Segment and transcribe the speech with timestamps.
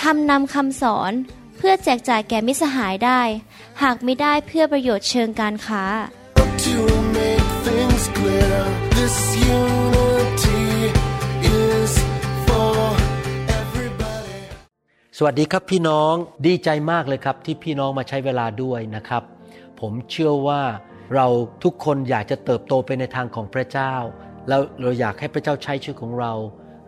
[0.00, 1.12] ทำนำคำสอน
[1.56, 3.20] เพื่อแจกจ่ายแก่มิสหายได้
[3.82, 5.84] หากไม่ได้เพื่อประโยชน์เชิงการค้า
[6.66, 6.78] To
[7.18, 8.58] make things clear,
[8.98, 9.16] this
[9.58, 10.64] unity
[11.62, 11.92] is
[12.46, 12.76] for
[13.60, 14.40] everybody.
[15.18, 16.14] สวัสดีครับพี่น้อง
[16.46, 19.22] ดีใจมากเลยครับที่พี่น้องมาใช้เวลาด้วยนะครับ
[19.80, 20.62] ผมเชื่อว่า
[21.14, 21.26] เรา
[21.64, 23.94] ทุกคนอยากจะเติบโตไปในทางของพระเจ้า
[24.48, 26.32] แล้วเราอยากให้พระเจ้าใช้ชีวิตของเรา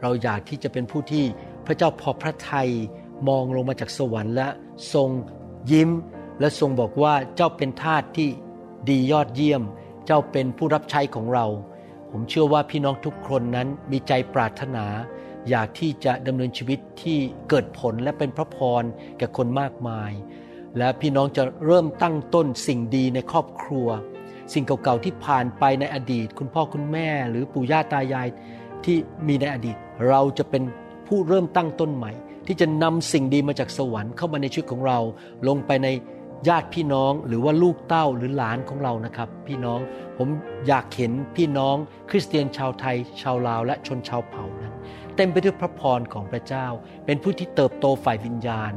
[0.03, 1.25] เราอยากที่จะเป็นผู้ที่
[1.69, 2.71] พระเจ้าพอพระทัย
[3.29, 4.49] มองลงมาจากสวรรค์และ
[4.95, 5.11] ทรง
[5.73, 5.91] ยิ้ม
[6.41, 8.29] และทรงบอกว่าเจ้าเป็นทาสที่
[8.89, 9.63] ดียอดเยี่ยม
[10.07, 11.47] เจ้าเป็นผู้รับใช้ของเรา
[12.11, 14.87] ผมเชื่อว่าพี่น้องทุกคนนั้นมีใจปรารถนา
[15.49, 18.83] อยากที่จะดำเนินชีวิตที่เกิดผลและเป็นพระพร
[19.19, 20.13] แก่คนมากมาย
[20.79, 23.89] และพี่น้องจะเริ่มตั้งต้นสิ่งดีในครอบครัว
[24.53, 28.29] สิ่งเก่าๆที่ผ่านไปในอดีต คุณพ่อคุณแม่ หรือปู่ย่าตายาย
[28.85, 29.77] ที่มีในอดีต
[30.09, 30.63] เราจะเป็น
[31.09, 32.13] ผู้เริ่มตั้งต้นใหม่
[32.47, 34.99] ที่จะนำสิ่งดีมาจากสวรรค์เข้ามาในชีวิตของเรา
[35.49, 35.89] ลงไปใน
[36.49, 39.81] ญาติพี่น้องหรือว่าลูกเต้าหรือหลานของเรานะครับ พี่น้อง
[40.19, 40.29] ผม
[40.67, 41.77] อยากเห็นพี่น้อง
[42.11, 44.75] คริสเตียนชาวไทย ชาวลาว และชนชาวเผ่านั้น
[45.17, 46.67] เต็มไปด้วยพระพรของพระเจ้า
[47.07, 48.73] เป็นผู้ที่เติบโตฝ่ายวิญญาณ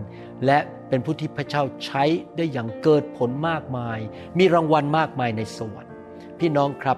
[0.46, 0.60] และ
[0.90, 2.04] เป็นผู้ที่พระเจ้าใช้
[2.38, 4.00] ได้อย่างเกิดผลมากมาย
[4.38, 5.94] มีรางวัลมากมายในสวรรค์
[6.40, 6.98] พี่น้องครับ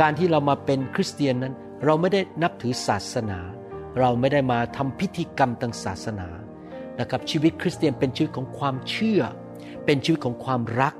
[0.00, 3.40] การที่เรามาเป็นคริสเตียนนั้น เราไม่ได้นับถือศาสนา
[4.00, 6.28] เราไม่ได้มาทำพิธีกรรมทางศาสนา
[7.00, 9.20] นะครับชีวิตคริสเตียนเป็นชีวิตของความเชื่อ
[9.84, 10.94] เป็นชีวิตของความรัก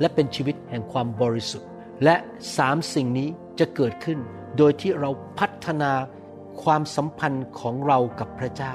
[0.00, 1.68] และเป็นชีวิตแห่งความบริสุทธิ์
[2.04, 2.16] และ
[2.56, 3.28] สามสิ่งนี้
[3.58, 4.18] จะเกิดขึ้น
[4.58, 5.92] โดยที่เราพัฒนา
[6.62, 8.74] ความสัมพันธ์ของเรากับพระเจ้า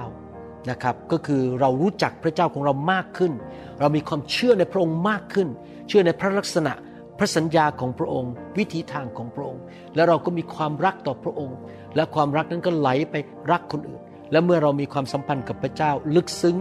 [0.70, 3.34] นะครับก็คือเรารู้จักพระเจ้าของเรามากขึ้น
[3.80, 5.48] เรามีความเชื่อในพระองค์มากขึ้น
[5.88, 6.74] เชื่อในพระลักษณะ
[7.20, 9.62] พระสัญญาของพระองค์ วิธีทางของพระองค์
[9.96, 11.58] และเราก็มีความรักต่อพระองค์
[11.96, 13.16] และความรักนั้นก็ไหลไป
[13.52, 16.58] รักคนอื่น และเมื่อเรามีความสัมพันธ์กับพระเจ้าลึกซึ้ง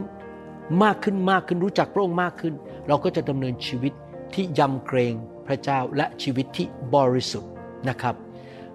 [0.83, 2.55] มากขึ้นมากขึ้นรู้จักพระองค์มากขึ้น
[2.89, 3.93] เราก็จะดำเนินชีวิต
[4.35, 5.15] ที่ยำเกรง
[5.47, 7.51] พระเจ้าและชีวิตที่บริสุทธิ์
[7.89, 8.15] นะครับ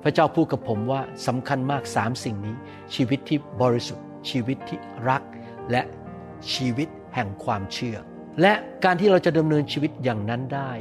[0.03, 2.56] พระเจ้าพูดกับผมว่าสำคัญมากสามสิ่งนี้
[2.96, 4.79] ชีวิตที่บริสุทธิ์ ชีวิตที่
[5.09, 5.22] รัก
[5.72, 5.81] และ
[6.53, 7.97] ชีวิตแห่งความเชื่อ
[8.41, 8.53] และ
[8.84, 10.72] การที่เราจะดำเนินชีวิตอย่างนั้นได้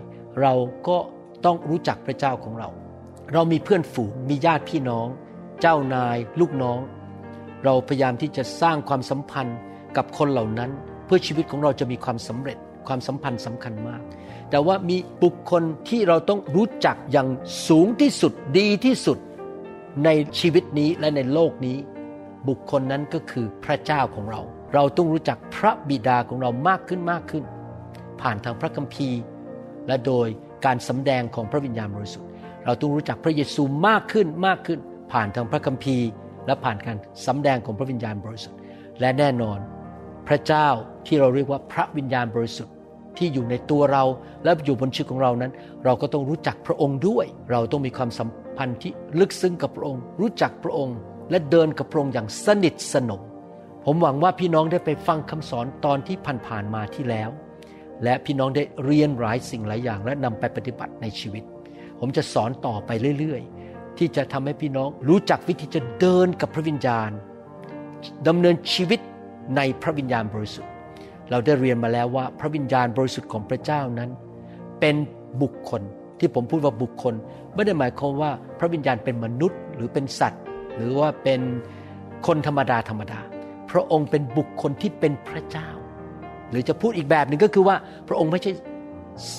[0.41, 0.55] เรา
[0.89, 0.99] ก็
[1.45, 2.69] ต้องรู้จักพระเจ้าของเรา
[3.33, 5.09] เรามีเพื่อนฝูงมีญาติพี่น้อง
[5.61, 6.81] เจ้านายลูกน้อง
[7.65, 9.59] เราพยายามที่จะสร้างความสัมพันธ์
[9.97, 10.71] กับคนเหล่านั้น
[11.07, 12.59] เพื่อชีวิตของเราจะมีความสำเร็จ
[12.89, 14.01] ความสัมพันธ์สำคัญมาก
[14.51, 17.29] แต่ว่ามีบุคคลที่เราต้องรู้จักอย่าง
[17.69, 19.19] สูงที่สุดดีที่สุด
[20.05, 20.09] ใน
[20.41, 21.77] ชีวิตนี้และในโลกนี้
[22.49, 24.41] บุคคลนั้นก็คือพระเจ้าของเรา
[24.75, 27.45] เราต้องรู้จักพระบิดาของเรามากขึ้นมากขึ้น
[28.21, 29.21] ผ่านทางพระคัมภีร์
[29.87, 30.27] และโดย
[30.65, 32.29] การสำแดงของพระวิญญาณบริสุทธิ์
[32.65, 34.79] เราต้องรู้จักพระเยซูมากขึ้นมากขึ้น
[35.13, 36.09] ผ่านทางพระคัมภีร์
[36.47, 36.97] และผ่านการ
[37.27, 38.61] สำแดงของพระวิญญาณบริสุทธิ์
[39.01, 39.59] และแน่นอน
[40.29, 40.69] พระเจ้า
[41.07, 42.75] ที่เราเรียกว่าพระวิญญาณบริสุทธิ์
[43.19, 44.05] ที่อยู่ในตัวเรา
[44.45, 45.53] และอยู่บนชีวิตของเรานั้น
[45.85, 50.97] เราก็ต้องรู้จักพระองค์ด้วย เราต้องมีความสัมพันธ์ที่ลึกซึ้งกับพระองค์ รู้จักพระองค์
[51.31, 53.23] และเดินกับพระองค์อย่างสนิทสนม
[53.85, 56.17] ผมหวังว่าพี่น้องได้ไปฟังคำสอนตอนที่
[56.49, 57.31] ผ่านๆมาที่แล้ว
[58.05, 61.45] และพี่น้องได้เรียนหลายสิ่งหลายอย่างและนำไปปฏิบัติในชีวิต
[62.01, 63.56] ผมจะสอนต่อไปเรื่อยๆ
[63.99, 67.11] ที่จะทำให้พี่น้องรู้จักวิธีจะเดินกับพระวิญญาณ
[68.29, 69.01] ดำเนินชีวิต
[69.57, 70.73] ในพระวิญญาณบริสุทธิ์
[71.31, 74.11] เราได้เรียนมาแล้วว่าพระวิญญาณบริสุทธิ์ของพระเจ้านั้น
[74.81, 74.97] เป็น
[75.43, 75.83] บุคคล
[76.19, 77.15] ที่ผมพูดว่าบุคคล
[77.55, 80.43] ไม่ได้หมายความว่าพระวิญญาณเป็นมนุษย์ หรือเป็นสัตว์
[80.77, 81.41] หรือว่าเป็น
[82.27, 83.21] คนธรรมดาธรรมดา
[83.71, 85.69] พระองค์เป็นบุคคลที่เป็นพระเจ้า
[86.51, 87.77] หรือจะพูดอีกแบบหนึ่งก็คือว่า
[88.09, 88.53] พระองค์ไม่ใช่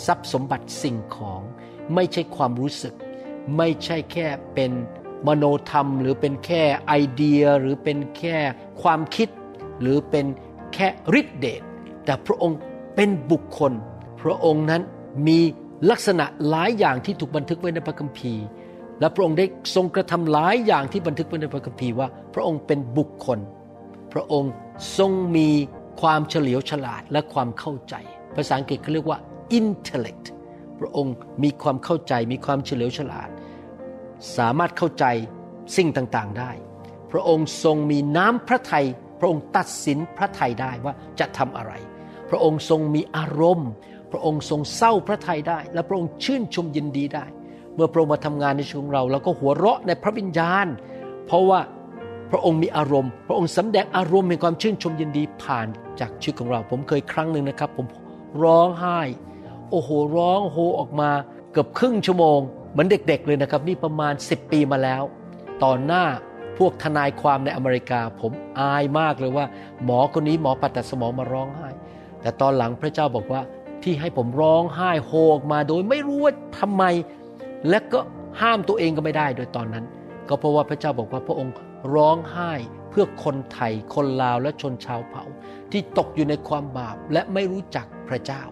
[0.06, 1.42] ทรัพย์สมบัติสิ่งของ
[1.96, 2.94] ไม่ใช่ความรู้สึก
[3.56, 4.72] ไม่ใช่แค่เป็น
[5.28, 8.38] มโนธรรม หรือเป็นแค่ไอเดียหรือเป็นแค่
[8.82, 9.30] ความคิด
[9.82, 10.26] หรือเป็น
[10.74, 10.88] แค่
[11.20, 11.62] ฤทธิเดช
[12.06, 12.58] แต่พระองค์
[12.96, 13.72] เป็นบุคคล
[14.22, 14.82] พระองค์นั้น
[15.28, 15.40] มี
[15.92, 18.46] ลักษณะหลายอย่างที่ถูกบันทึกไว้ในพระคัมภีร์
[19.00, 19.46] และพระองค์ได้
[19.76, 23.40] ทรงกระทำหลายอย่างที่บันทึกไว้ในพระคัมภีร์ว่า พระองค์เป็นบุคคล
[24.14, 24.52] พระองค์
[24.98, 25.50] ทรงมี
[26.02, 27.96] ความเฉลียวฉลาดและความเข้าใจ
[28.36, 29.20] ภาษาอังกฤษเขาเรียกว่า
[29.60, 30.26] intellect
[30.80, 33.30] พระองค์มีความเข้าใจมีความเฉลียวฉลาด
[34.38, 35.06] สามารถเข้าใจ
[35.78, 36.52] สิ่งต่างๆได้
[37.12, 38.86] พระองค์ทรงมีน้ำพระทัย
[39.20, 41.74] พระองค์ตัดสินพระทัยได้ว่าจะทำอะไร
[42.30, 43.70] พระองค์ทรงมีอารมณ์
[44.12, 47.26] พระองค์ทรงเศร้าพระทัยได้ และพระองค์ชื่นชมยินดีได้
[47.76, 50.68] เมื่อพระองค์มาทำงานในชีวิตของเราเราก็หัวเราะในพระวิญญาณ
[51.28, 51.60] เพราะว่า
[52.32, 55.68] พระองค์มีอารมณ์ พระองค์สำแดงอารมณ์แห่งความชื่นชมยินดีผ่าน
[56.00, 57.88] จากชีวิตของเรา ผมเคยครั้งหนึ่งนะครับ ผม
[58.44, 59.00] ร้องไห้
[59.72, 61.10] โอ้โหร้องโฮออกมา
[61.52, 62.40] เกือบครึ่งชั่วโมง
[62.78, 65.04] เหมือนเด็กๆเลยนะครับ นี่ประมาณ 10 ปีมาแล้ว
[65.64, 66.04] ต่อหน้า
[66.58, 69.46] พวกทนายความในอเมริกา ผมอายมากเลยว่า
[69.84, 71.70] หมอคนนี้หมอปัดตัดสมองมาร้องไห้
[72.22, 73.42] แต่ตอนหลังพระเจ้าบอกว่า
[73.84, 76.84] ที่ให้ผมร้องไห้โฮกมาโดยไม่รู้ว่าทำไม
[77.70, 78.00] และก็
[78.42, 79.86] ห้ามตัวเองก็ไม่ได้โดยตอนนั้น
[80.30, 81.54] ก็เพราะว่าพระเจ้าบอกว่าพระองค์
[81.96, 82.54] ร้องไห้
[82.90, 85.26] เพื่อคนไทยคนลาวและชนชาวเผ่า
[85.72, 88.44] ที่ตกอยู่ในความบาปและไม่รู้จักพระเจ้า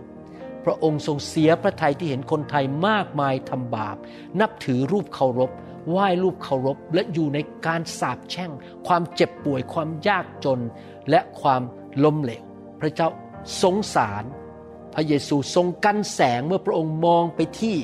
[0.65, 3.97] พระองค์ทรงเสียพระทัยที่เห็นคนไทยมากมายทำบาป
[4.39, 5.51] นับถือรูปเคารพ
[5.89, 8.51] ไหว้รูปเคารพ และอยู่ในการสาปแช่ง
[8.87, 10.59] ความเจ็บป่วยความยากจน
[11.09, 11.61] และความ
[12.03, 12.43] ล้มเหลว
[12.81, 13.07] พระเจ้า
[13.61, 14.23] สงสาร
[14.93, 17.75] พระเยซูทรงกันแสงเมื่อพระองค์มองไปที่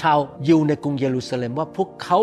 [0.00, 0.18] ชาว
[0.48, 2.18] ยิวในกรุงเยรูซาเล็มว่าพวกเขา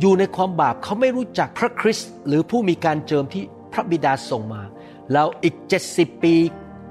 [0.00, 4.62] อยู่ในความบาปเขาไม่รู้จักพระคริสต์หรือผู้มีการเจิมที่พระบิดาส่งมา
[5.12, 5.54] แล้วอีก
[5.90, 6.34] 70 ปี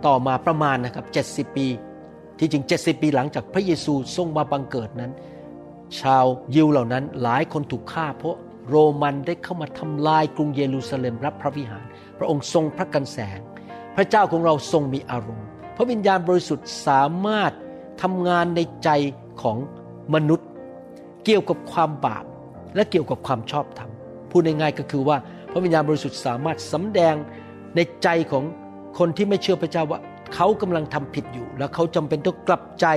[0.06, 1.68] ต่อมาประมาณนะครับ 70 ปี
[2.40, 5.12] ที่จริง 70 ปีหลังจากพระเยซูทรงมาบังเกิดนั้น
[6.00, 6.26] ชาว
[6.56, 8.36] ยิวเหล่านั้นหลายคนถูกฆ่า เพราะ
[8.70, 11.86] โรมันได้เข้ามาทำลายกรุงเยรูซาเล็มรับพระวิหาร
[12.18, 13.40] พระองค์ทรงพระกันแสง
[13.96, 17.52] พระเจ้าของเราทรงมีอารมณ์ พระวิญญาณบริสุทธิ์สามารถ
[18.02, 18.90] ทำงานในใจ
[19.42, 19.58] ของ
[20.16, 20.48] มนุษย์
[21.26, 22.26] เกี่ยวกับความบาป
[22.76, 23.92] และเกี่ยวกับความชอบธรรม
[24.32, 25.18] พูดง่ายๆก็คือว่า
[25.52, 27.16] พระวิญญาณบริสุทธิ์สามารถสำแดง
[27.76, 28.44] ในใจของ
[28.98, 30.00] คนที่ไม่เชื่อพระเจ้าว่า
[30.36, 32.88] เขากำลังทำผิดอยู่ แล้วเขาจำเป็นต้องกลับใจ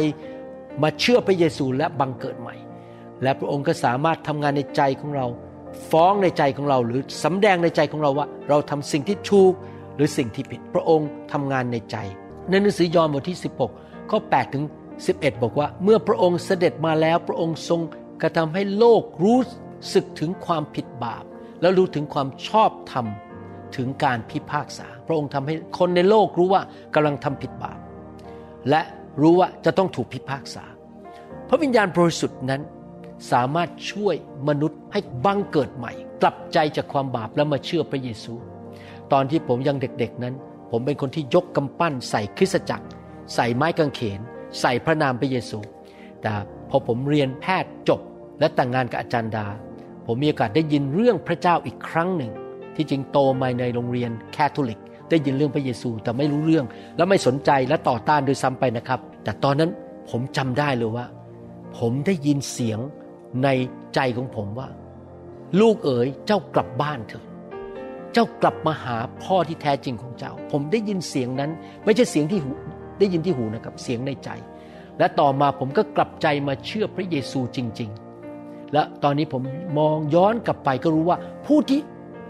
[0.82, 2.55] มาเชื่อพระเยซูและบังเกิดใหม่
[3.23, 5.27] และพระองค์ก็สามารถทำงานในใจของเรา
[5.91, 9.53] ฟ้องในใจของเราหรือสำแดงในใจของเราว่า เราทำสิ่งที่ถูก
[9.97, 11.97] หรือสิ่งที่ผิดพระองค์ทำงานในใจ
[12.49, 13.38] ในหนังสือยอห์นบทที่
[13.73, 14.65] 16 ข้อ 8 ถึง
[15.03, 17.81] 11 บอกว่า เมื่อพระองค์เสด็จมาแล้วพระองค์ทรง
[18.23, 19.41] กระทำให้โลกรู้
[19.94, 21.25] สึกถึงความผิดบาป
[21.61, 23.06] แล้วรู้ถึงความชอบธรรม
[23.76, 26.62] ถึงการพิพากษา ระองค์ทำให้คนในโลกรู้ว่า
[26.95, 27.79] กำลังทำผิดบาป
[28.71, 28.83] และ
[29.21, 30.65] รู้ว่าจะต้องถูกพิพากษา
[31.49, 32.62] พระวิญญาณบริสุทธิ์นั้น
[33.33, 34.15] สามารถช่วย
[34.49, 35.93] มนุษย์ให้บังเกิดใหม่
[36.23, 38.35] กลับใจจากความบาปแล้วมาเชื่อพระเยซู
[39.12, 40.35] ตอนที่ผมยังเด็กๆนั้น
[40.71, 42.87] ผมเป็นคนที่ยกกำปั้น ใส่คริสตจักร
[43.35, 44.21] ใส่ไม้กางเขน
[44.61, 45.59] ใส่พระนามพระเยซู
[46.23, 46.33] แต่
[46.71, 48.01] พอผมเรียนแพทย์จบ
[48.41, 49.47] และแต่งงานกับอาจารย์ดา
[50.07, 52.33] ผมมีโอกาสได้ยินเรื่องพระเจ้าอีกครั้งหนึ่ง
[52.77, 54.81] ที่จริงโตมาในโรงเรียนแคทอลิก
[55.11, 56.65] ได้ยินเรื่องพระเยซูแต่ไม่รู้เรื่อง
[56.97, 59.71] และไม่สนใจและต่อต้านโดยซ้ำไปนะครับ แต่ตอนนั้น
[60.11, 61.07] ผมจำได้เลยว่า
[61.79, 62.79] ผมได้ยินเสียง
[63.45, 63.49] ใน
[63.95, 64.69] ใจของผมว่า
[65.61, 67.25] ลูกเอ๋ยเจ้ากลับบ้านเถอะ
[68.12, 71.51] เจ้ากลับมาหาพ่อที่แท้จริงของเจ้า ผมได้ยินเสียงนั้น
[71.85, 72.53] ไม่ใช่เสียงที่หู
[72.99, 74.31] ได้ยินที่หูนะครับเสียงในใจ
[74.99, 77.91] และต่อมาผมก็กลับใจมาเชื่อพระเยซูจริง
[78.33, 79.43] ๆ และตอนนี้ผม
[79.79, 81.81] มองย้อนกลับไปก็รู้ว่า ผู้ที่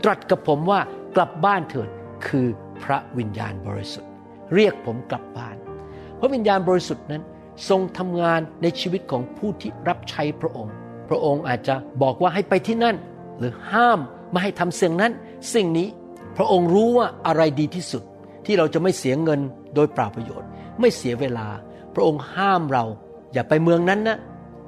[0.05, 0.81] ตรัสกับผมว่า
[1.17, 1.89] กลับบ้านเถิด
[2.27, 2.47] คือ
[2.85, 4.11] พระวิญญาณบริสุทธิ์
[4.55, 5.57] เรียกผมกลับบ้าน
[6.19, 7.23] พระวิญญาณบริสุทธิ์นั้น
[7.69, 10.75] ทรงทำงานในชีวิตของผู้ที่รับใช้พระองค์
[11.09, 12.97] พระองค์อาจจะบอกว่าให้ไปที่นั่น
[13.39, 13.99] หรือห้าม
[14.31, 15.13] ไม่ให้ทำสิ่งนั้น
[15.55, 15.89] สิ่งนี้
[16.37, 18.03] พระองค์รู้ว่าอะไรดีที่สุด
[18.47, 19.41] ที่เราจะไม่เสียเงิน
[19.75, 20.49] โดยเปล่าประโยชน์
[20.81, 21.47] ไม่เสียเวลา
[21.95, 22.85] พระองค์ห้ามเรา
[23.33, 24.19] อย่าไปเมืองนั้นนะ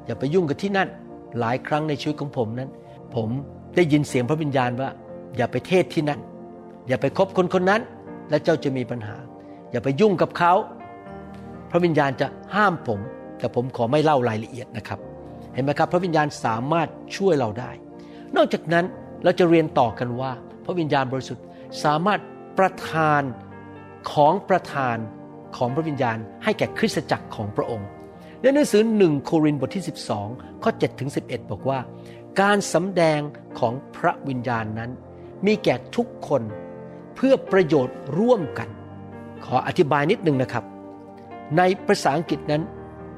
[0.07, 0.88] อย่าไปยุ่งกับที่นั่น
[1.40, 2.71] หลายครั้งในชีวิตของผมนั้น
[3.14, 3.28] ผม
[3.76, 4.90] ได้ยินเสียงพระวิญญาณว่า
[5.37, 6.21] อย่าไปเทศที่นั่น
[6.88, 7.81] อย่าไปคบคนคนนั้น
[8.31, 9.17] และเจ้าจะมีปัญหา
[9.71, 10.52] อย่าไปยุ่งกับเขา
[11.71, 13.00] พระวิญญาณจะห้ามผม
[13.38, 14.99] แต่ผมขอไม่เล่ารายละเอียดนะครับ
[15.55, 17.71] เห็นไหมครับ พระวิญญาณสามารถช่วยเราได้
[18.37, 18.85] นอกจากนั้น
[19.25, 20.33] เราจะเรียนต่อกันว่า
[20.64, 21.45] พระวิญญาณบริสุทธิ์
[21.85, 22.21] สามารถ
[22.59, 23.23] ประทาน
[24.12, 24.97] ของประทาน
[25.57, 27.88] ของพระวิญญาณ ให้แก่คริสตจักรของพระองค์
[28.41, 29.85] ในหนังสือหนึ่งโครินธ์บทที่
[30.23, 31.79] 12 ข้อ7ถึง11 บอกว่า
[32.41, 33.21] การสำแดง
[33.59, 34.91] ของพระวิญญาณนั้น
[35.47, 36.43] มีแก่ทุกคน
[37.16, 38.69] เพื่อประโยชน์ร่วมกัน
[39.45, 40.64] ขออธิบายนิดนึงนะครับ
[41.57, 42.62] ในภาษาอังกฤษนั้น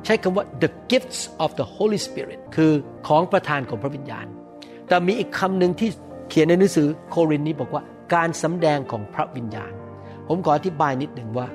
[0.05, 2.73] ใช้คำว่า the gifts of the Holy Spirit คือ
[3.09, 4.27] ของประทานของพระวิญญาณ
[4.89, 5.91] แต่มีอีกคำหนึ่งที่
[6.29, 7.83] เขียนในหนังสือโครินนี้บอกว่า
[8.15, 9.73] การสำแดงของพระวิญญาณ
[10.29, 11.49] ผมขออธิบายนิดหนึ่งว่า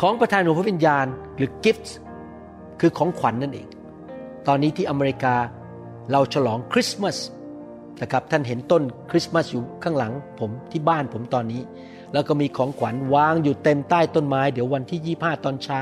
[0.00, 1.92] ของประทานของพระวิญญาณหรือ gifts
[2.80, 3.68] คือของขวัญนนั่นเอง
[4.46, 5.34] ตอนนี้ที่อเมริกา
[6.10, 7.16] เราฉลองคริสต์มาส
[8.00, 11.62] นะครับท่านเห็นต้นคริสต์มาสอยู่ข้างหลังผมที่บ้านผมตอนนี้
[12.14, 15.80] แล้วก็มีของขวัญวางอยู่เต็มใต้ต้นไม้ เดี๋ยววันที่ 25 ตอนเช้า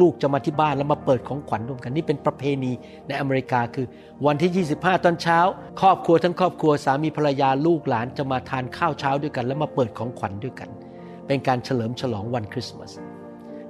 [0.00, 2.72] ลูกๆจะมาที่บ้านแล้วมาเปิดของขวัญร่วมกันนี่เป็นประเพณี
[3.08, 3.86] ในอเมริกาคือ
[4.26, 5.38] วันที่ 25 ตอนเช้า
[5.80, 10.68] ครอบครัวทั้งครอบครัวสามีภรรยาลูกหลานจะมาทานข้าวเช้าด้วยกัน แล้วมาเปิดของขวัญด้วยกัน
[11.26, 12.92] เป็นการเฉลิมฉลองวันคริสต์มาส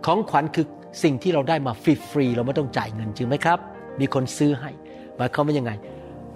[0.06, 0.66] ของขวัญคือ
[1.02, 3.58] สิ่งที่เราได้มาฟรีๆเราไม่ต้องจ่ายเงินจริงไหมครับ
[4.00, 4.70] มีคนซื้อให้
[5.16, 5.72] หมายความว่ายังไง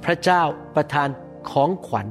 [0.04, 0.42] พระเจ้า
[0.76, 1.08] ประทาน
[1.50, 2.08] ของขวัญ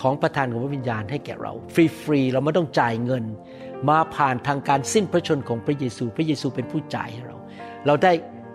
[0.00, 3.24] ของประทานของพระวิญญาณให้แก่เรา ฟรีๆเราไม่ต้องจ่ายเงิน
[3.88, 7.36] มาผ่านทางการสิ้นพระชนของพระเยซู พระเยซูเป็นผู้จ่ายให้เรา
[7.86, 8.12] เราได้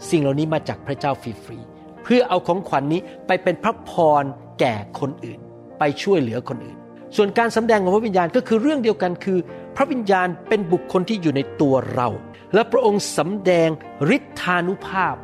[0.10, 4.24] สิ่งเหล่านี้มาจากพระเจ้าฟรีๆเพื่อเอาของขวัญนนี้ไปเป็นพระพร
[4.60, 5.40] แก่คนอื่น
[5.80, 6.78] ไปช่วยเหลือคนอื่น
[7.16, 9.40] ส่วนการสำแดงของพระวิญญาณก็คือเรื่องเดียวกันคือ
[9.76, 12.10] พระวิญญาณเป็นบุคคลที่อยู่ในตัวเรา
[12.54, 13.70] และพระองค์สำแดง
[14.16, 15.16] ฤทธานุภาพ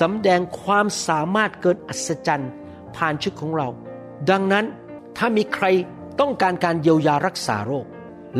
[0.00, 2.52] สำแดงความสามารถเกินอัศจรรย์
[2.96, 3.68] ผ่านชีวิตของเรา
[4.30, 4.64] ดังนั้น
[5.16, 5.66] ถ้ามีใคร
[6.20, 7.86] ต้องการการเยียวยารักษาโรค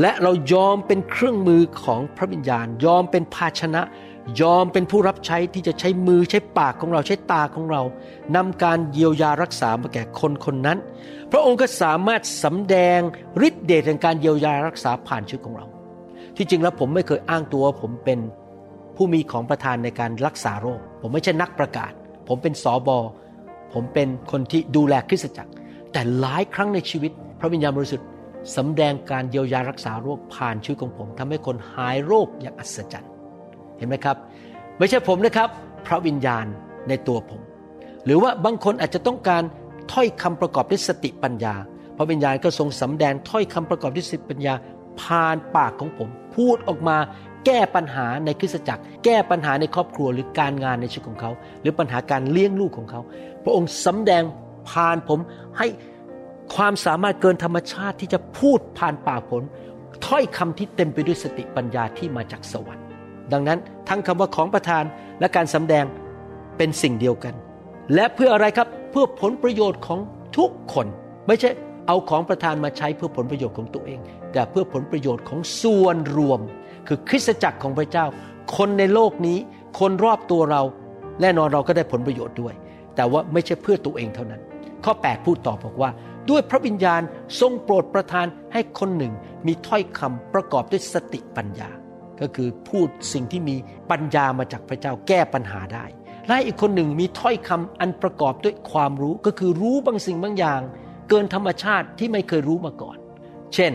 [0.01, 3.83] และเรายอมเป็นเครื่องมือของพระวิญญาณ ยอมเป็นภาชนะ
[4.41, 7.83] ยอมเป็นผู้รับใช้ที่จะใช้มือใช้ปากของเราใช้ตาของเรา
[8.37, 10.79] นำการเยียวยารักษามาแก่คนคนนั้น
[11.33, 13.01] พระองค์ก็สามารถสำแดง
[13.47, 15.67] ฤทธิ์เดชแห่งการเยียวยารักษาผ่านชีวิตของเรา
[16.37, 18.19] ที่จริงแล้วผมไม่เคยอ้างตัวว่าผมเป็น
[18.97, 21.93] ผู้มีของประทานในการรักษาโรค ผมไม่ใช่นักประกาศ
[22.29, 22.99] ผมเป็นสอบอ
[23.73, 25.52] ผมเป็นคนที่ดูแลคริสตจักร
[25.93, 28.07] แต่หลายครั้งในชีวิต พระวิญญาณบริสุทธิ์
[28.57, 33.11] สำแดงการเยียวยารักษาโรคผ่านชีวิตของผมทำให้คนหายโรคอย่างอัศจรรย์
[33.79, 34.17] เห็นไหมครับ
[34.79, 35.49] ไม่ใช่ผมนะครับ
[35.87, 36.47] พระวิญญาณ
[36.89, 37.41] ในตัวผม
[38.05, 39.43] หรือว่าบางคนอาจจะต้องการ
[39.93, 41.55] ถ้อยคำประกอบด้วยสติปัญญา
[41.97, 44.55] พระวิญญาณก็ทรงสำแดงถ้อยคำประกอบด้วยสติปัญญา
[45.01, 46.97] ผ่านปากของผม พูดออกมา
[47.47, 51.31] แก้ปัญหาในคริสตจักร แก้ปัญหาในครอบครัวหรือการงานในชีวิตของเขา
[51.61, 53.01] หรือปัญหาการเลี้ยงลูกของเขา
[53.45, 54.23] พระองค์สำแดง
[54.71, 55.19] ผ่านผม
[55.59, 55.67] ให้
[56.55, 59.43] ความสามารถเกินธรรมชาติที่จะพูดผ่านปากผม
[60.07, 62.87] ถ้อยคำที่เต็มไปด้วยสติปัญญาที่มาจากสวรรค์
[63.33, 64.85] ดังนั้นทั้งคำว่าของประทาน
[65.21, 65.85] และการสำแดง
[66.57, 67.35] เป็นสิ่งเดียวกัน
[67.95, 69.99] และเพื่ออะไรครับเพื่อผลประโยชน์ของ
[70.39, 70.87] ทุกคน
[71.27, 71.51] ไม่ใช่
[71.87, 73.99] เอาของประทานมาใช้เพื่อผลประโยชน์ของตัวเอง
[74.33, 76.41] แต่เพื่อผลประโยชน์ของส่วนรวม
[76.89, 78.07] คือคริสตจักรของพระเจ้า
[78.57, 79.39] คนในโลกนี้
[79.81, 80.63] คนรอบตัวเรา
[81.21, 82.55] แน่นอนเราก็ได้ผลประโยชน์ด้วย
[82.97, 84.43] แต่ว่าไม่ใช่เพื่อตัวเองเท่านั้น
[84.85, 85.91] ข้อ 8 พูดต่อบอกว่า
[86.31, 87.03] ด้วยพระวิญญาณ
[87.41, 89.13] ทรงโปรดประทานให้คนหนึ่ง
[89.47, 91.71] มีถ้อยคำประกอบด้วยสติปัญญา
[92.21, 93.57] ก็คือพูดสิ่งที่มี
[93.91, 95.85] ปัญญามาจากพระเจ้าแก้ปัญหาได้
[96.29, 100.61] และอีกคนหนึ่งมีถ้อยคำอันประกอบด้วยความรู้ก็คือรู้บางสิ่งบางอย่าง
[101.09, 102.97] เกินธรรมชาติที่ไม่เคยรู้มาก่อน
[103.55, 103.73] เช่น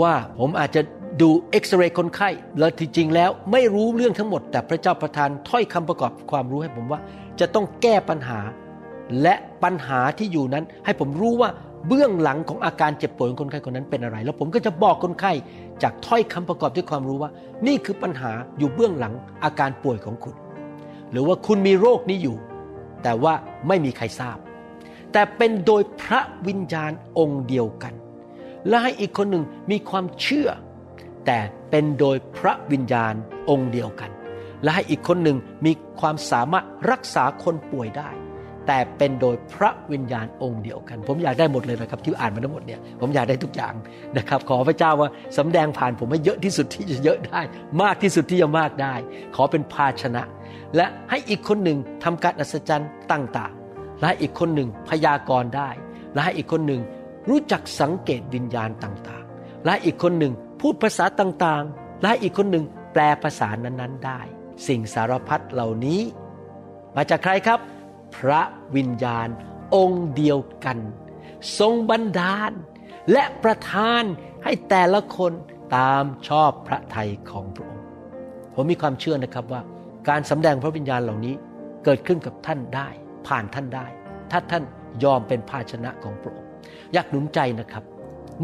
[0.00, 0.82] ว่าผมอาจจะ
[1.20, 2.28] ดูเอ็กซเรย์คนไข้
[2.58, 7.00] แล้วที่จริงแล้วไม่รู้เรื่องทั้งหมด แต่พระเจ้าประทานถ้อยคำประกอบความรู้ให้ผมว่า
[7.40, 8.40] จะต้องแก้ปัญหา
[9.22, 11.50] และปัญหาที่อยู่นั้น ให้ผมรู้ว่า
[11.86, 15.32] เบื้องหลังของอาการเจ็บป่วยของคนไข้คนนั้นเป็นอะไร แล้วผมก็จะบอกคนไข้
[15.82, 17.30] จากถ้อยคำประกอบด้วยความรู้ว่า
[17.66, 20.34] นี่คือปัญหาอยู่เบื้องหลังอาการป่วยของคุณ
[21.10, 22.36] หรือว่าคุณมีโรคนี้อยู่
[23.02, 23.34] แต่ว่า
[23.68, 24.38] ไม่มีใครทราบ
[25.12, 27.94] แต่เป็นโดยพระวิญญาณองค์เดียวกัน
[28.68, 30.48] และให้อีกคนหนึ่งมีความเชื่อ
[31.26, 31.38] แต่
[31.70, 33.14] เป็นโดยพระวิญญาณ
[33.50, 34.10] องค์เดียวกัน
[34.62, 35.36] และให้อีกคนหนึ่ง
[35.66, 38.10] มีความสามารถรักษาคนป่วยได้
[38.68, 43.74] แต่เป็นโดยพระวิญญาณองค์เดียวกัน ผมอยากได้หมดเลยนะครับที่อ่านมาทั้งหมดเนี่ยผมอยากได้ทุกอย่าง
[44.16, 47.40] นะครับ ขอพระเจ้าว่าสำแดงผ่านผมให้เยอะที่สุดที่จะเยอะได้
[47.82, 48.94] มากที่สุดที่จะมากได้
[49.36, 50.22] ขอเป็นภาชนะ
[50.76, 55.70] และให้อีกคนหนึ่งทำการอัศจรรย์ต่างๆ และให้อีกคนหนึ่งพยากรณ์ได้
[56.12, 56.80] และให้อีกคนหนึ่ง
[57.28, 64.20] รู้จักสังเกตวิญญาณต่างๆ และอีกคนหนึ่งพูดภาษาต่างๆ และอีกคนหนึ่งแปลภาษานั้นๆได้
[64.66, 66.00] สิ่งสารพัดเหล่านี้
[66.96, 67.60] มาจากใครครับ
[68.16, 68.40] พระ
[68.76, 69.28] วิญญาณ
[69.74, 70.78] องค์เดียวกัน
[71.58, 72.52] ทรงบันดาล
[73.12, 74.02] และประทาน
[74.44, 75.32] ให้แต่ละคน
[75.76, 77.84] ตามชอบพระทัยของพระองค์
[78.54, 79.62] ผมมีความเชื่อนะครับว่า
[80.08, 81.34] การสำแดงพระวิญญาณเหล่านี้
[81.84, 82.88] เกิดขึ้นกับท่านได้
[83.26, 83.86] ผ่านท่านได้
[84.30, 84.62] ถ้าท่าน
[85.04, 86.48] ยอมเป็นภาชนะของพระองค์
[86.92, 87.84] อยากหนุนใจนะครับ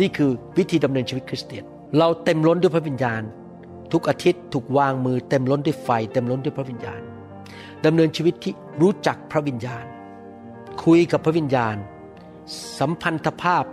[0.01, 1.65] นี่คือวิธีดำเนินชีวิตคริสเตียน
[1.99, 3.23] เราเต็มล้นด้วยพระวิญญาณ
[3.93, 7.01] ทุกอาทิตย์ถูกวางมือเต็มล้นด้วยไฟ เต็มล้นด้วยพระวิญญาณ
[7.85, 9.85] ดำเนินชีวิตที่รู้จักพระวิญญาณ
[10.85, 11.77] คุยกับพระวิญญาณ
[12.79, 13.65] สัมพันธภาพ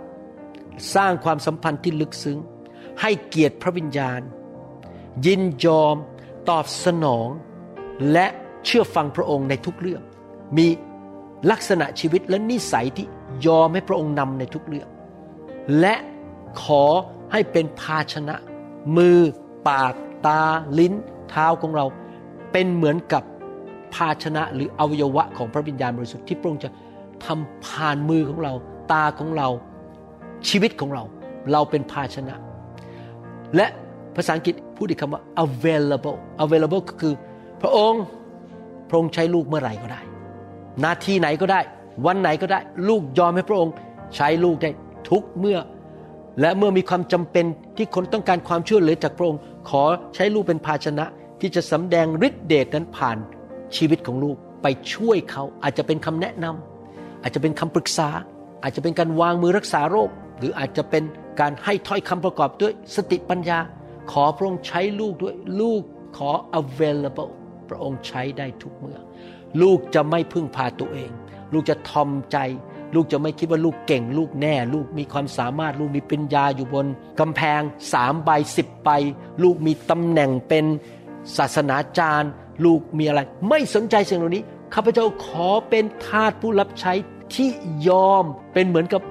[0.94, 2.38] สร้างความสัมพันธ์ที่ลึกซึ้ง
[3.00, 4.20] ให้เกียรติพระวิญญาณ
[5.26, 5.96] ยินยอม
[6.48, 7.28] ตอบสนอง
[8.12, 8.26] และ
[8.64, 10.02] เชื่อฟังพระองค์ในทุกเรื่อง
[10.56, 10.66] มี
[11.50, 13.06] ลักษณะชีวิตและนิสัยที่
[13.46, 14.88] ยอมให้พระองค์นำในทุกเรื่อง
[15.80, 15.94] และ
[16.62, 16.84] ขอ
[17.32, 18.36] ให้เป็นภาชนะ
[18.96, 19.18] มือ
[19.68, 19.94] ปาก
[20.26, 20.42] ตา
[20.78, 20.94] ลิ้น
[21.30, 21.86] เท้าของเรา
[22.52, 23.22] เป็นเหมือนกับ
[23.94, 26.70] ภาชนะหรืออวัยวะของพระวิญญาณบริสุทธิ์ที่พระองค์จะ
[27.26, 28.52] ทำผ่านมือของเรา
[28.92, 29.48] ตาของเรา
[30.48, 31.02] ชีวิตของเรา
[31.52, 32.34] เราเป็นภาชนะ
[33.56, 33.66] และ
[34.16, 37.14] ภาษาอังกฤษพูดอีกคำว่า available available ก็คือ
[37.62, 38.02] พระองค์
[38.88, 40.00] พระองค์ใช้ลูกเมื่อไหร่ก็ได้
[40.84, 41.60] นาทีไหนก็ได้
[42.06, 43.72] วันไหนก็ได้ ลูกยอมให้พระองค์
[44.16, 44.70] ใช้ลูกได้
[45.10, 45.58] ทุกเมื่อ
[46.40, 47.44] และเมื่อมีความจำเป็น
[47.76, 49.82] ที่คนต้องการความช่วยเหลือจากพระองค์ ขอ
[50.14, 51.04] ใช้ลูกเป็นภาชนะ
[51.40, 53.16] ที่จะสำแดงฤทธิเดชนั้นผ่าน
[53.76, 58.08] ชีวิตของลูกไปช่วยเขาอาจจะเป็นคำแนะนำอาจจะเป็นคำปรึกษา
[58.62, 61.02] อาจจะเป็นการวางมือรักษาโรค หรืออาจจะเป็น
[61.40, 63.58] การให้ถ้อยคำประกอบด้วยสติปัญญา
[64.12, 65.82] ขอพระองค์ใช้ลูกด้วยลูก
[66.16, 67.32] ขอ available
[67.68, 68.98] พระองค์ใช้ได้ทุกเมื่อ
[69.62, 71.10] ลูกจะไม่พึ่งพาตัวเอง
[71.52, 72.38] ลูกจะทอมใจ
[72.94, 76.86] ลูกจะไม่คิดว่าลูกเก่ง ลูกแน่ ลูกมีความสามารถ ลูกมีปัญญาอยู่บน
[77.20, 77.60] กำแพง
[77.92, 78.88] สามใบสิบใบ
[79.42, 80.64] ลูกมีตำแหน่งเป็น
[81.36, 82.30] ศาสนาจารย์
[82.64, 84.42] ลูกมีอะไร ไม่สนใจสิ่งเหล่านี้
[84.74, 86.92] ข้าพเจ้าขอเป็นทาสผู้รับใช้
[87.34, 87.48] ที่
[87.88, 89.02] ยอมเป็นเหมือนกับ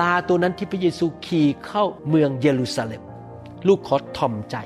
[0.00, 3.02] ลาตัวนั้นที่พระเยซูขี่เข้าเมืองเยรูซาเล็ม
[3.68, 4.56] ลูกขอทอมใจ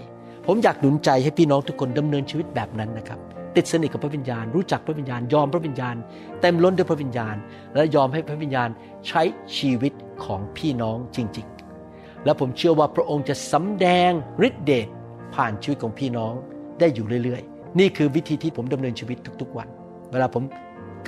[0.46, 3.18] ผมอยากหนุนใจให้พี่น้องทุกคนดำเนินชีวิตแบบนั้นนะครับ
[3.56, 5.96] ติดสนิทกับพระวิญญาณ รู้จักพระวิญญาณ ยอมพระวิญญาณ
[6.40, 7.36] เต็มล้นด้วยพระวิญญาณ
[7.74, 8.68] และยอมให้พระวิญญาณ
[9.06, 9.22] ใช้
[9.56, 9.92] ชีวิต
[10.24, 11.46] ของพี่น้องจริง
[11.86, 14.10] ๆ และผมเชื่อว่าพระองค์จะสำแดง
[14.46, 14.88] ฤทธิเดช
[15.34, 16.32] ผ่านชีวิตของพี่น้อง
[16.80, 19.68] ได้อยู่เรื่อยๆ นี่คือวิธีที่ผมดำเนินชีวิตทุก ๆ วัน
[20.10, 20.42] เวลาผม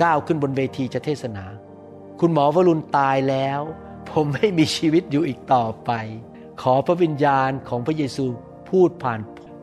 [0.01, 1.45] ก้าวขึ้นบนเวทีจะเทศนา
[2.19, 3.61] คุณหมอวรุณตายแล้ว
[4.11, 5.91] ผมไม่มีชีวิตอยู่อีกต่อไป
[6.61, 8.25] ขอพระวิญญาณของพระเยซู
[8.69, 9.19] พูดผ่าน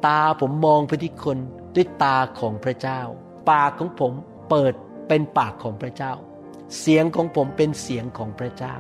[0.07, 1.38] ตาผมมองไปที่คน
[1.75, 3.00] ด้วยตาของพระเจ้า
[3.50, 4.12] ปากของผม
[4.50, 4.73] เปิด
[5.09, 6.12] เป็นปากของพระเจ้า
[6.78, 8.75] เสียงของผมเป็นเสียงของพระเจ้า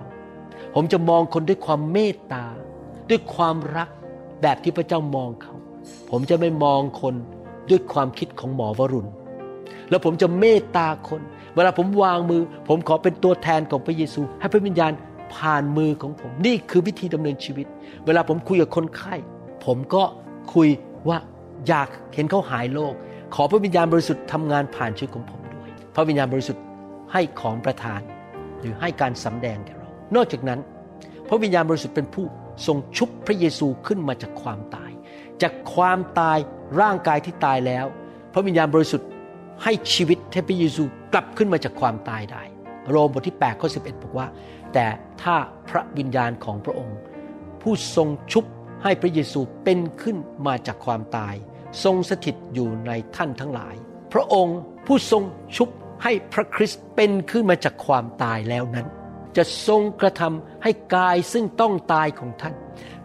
[0.74, 2.44] ผมจะมองคนด้วยความเมตตา
[3.10, 3.88] ด้วยความรัก
[4.42, 5.54] แบบที่พระเจ้ามองเขา
[6.10, 7.14] ผมจะไม่มองคน
[7.70, 9.10] ด้วยความคิดของหมอวรุณ
[9.90, 11.20] แล้วผมจะเมตตาคน
[11.54, 14.92] เวลาผมวางมือ ผมขอเป็นตัวแทนของพระเยซู ให้พระวิญญาณ
[15.34, 17.66] ผ่านมือของผม นี่คือวิธีดำเนินชีวิต
[18.06, 19.14] เวลาผมคุยกับคนไข้
[19.66, 20.02] ผมก็
[20.54, 20.68] คุย
[21.08, 21.18] ว่า
[21.68, 22.94] อยากเห็นเขาหายโรค
[23.34, 26.62] ขอพระวิญญาณบริสุทธิ์ทำงานผ่านชีวิตของผมด้วย พระวิญญาณบริสุทธิ์
[27.12, 28.00] ให้ของประทาน
[28.60, 30.60] หรือให้การสำแดงแก่เรา นอกจากนั้น
[31.28, 32.26] พระวิญญาณบริสุทธิ์เป็นผู้
[32.66, 34.89] ทรงชุบพระเยซูขึ้นมาจากความตาย
[35.42, 36.38] จากความตาย
[36.80, 37.86] ร่างกายที่ตายแล้ว
[38.32, 39.08] พระวิญญาณบริสุทธิ์
[39.62, 42.42] ให้ชีวิตให้พเยซูกลับขึ้นมาจากความตายได้
[42.90, 44.26] โรมบทที่8ข้อ11 บอกว่า
[44.74, 44.86] แต่
[45.22, 45.36] ถ้า
[45.68, 46.98] พระวิญญาณของพระองค์
[47.62, 48.44] ผู้ทรงชุบ
[48.82, 51.34] ให้พระเยซูเป็นขึ้นมาจากความตาย
[51.84, 53.74] ทรงสถิตอยู่ในท่านทั้งหลาย
[54.12, 55.22] พระองค์ผู้ทรง
[55.56, 55.68] ชุบ
[56.02, 58.86] ให้พระคริสต์เป็นขึ้นมาจากความตายแล้วนั้น
[59.36, 62.54] จะทรงกระทำให้กายซึ่งต้องตายของท่าน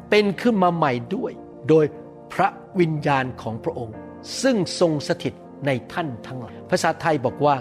[0.09, 1.31] เป็นขึ้นมาใหม่ด้วย
[1.69, 1.85] โดย
[2.33, 2.47] พระ
[2.79, 3.95] วิญญาณของพระองค์
[4.41, 5.33] ซึ่งทรงสถิต
[5.65, 7.55] ในท่านทั้งหลายภาษาไทยบอกว่า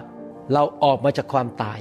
[0.53, 1.79] เราออกมาจากความตาย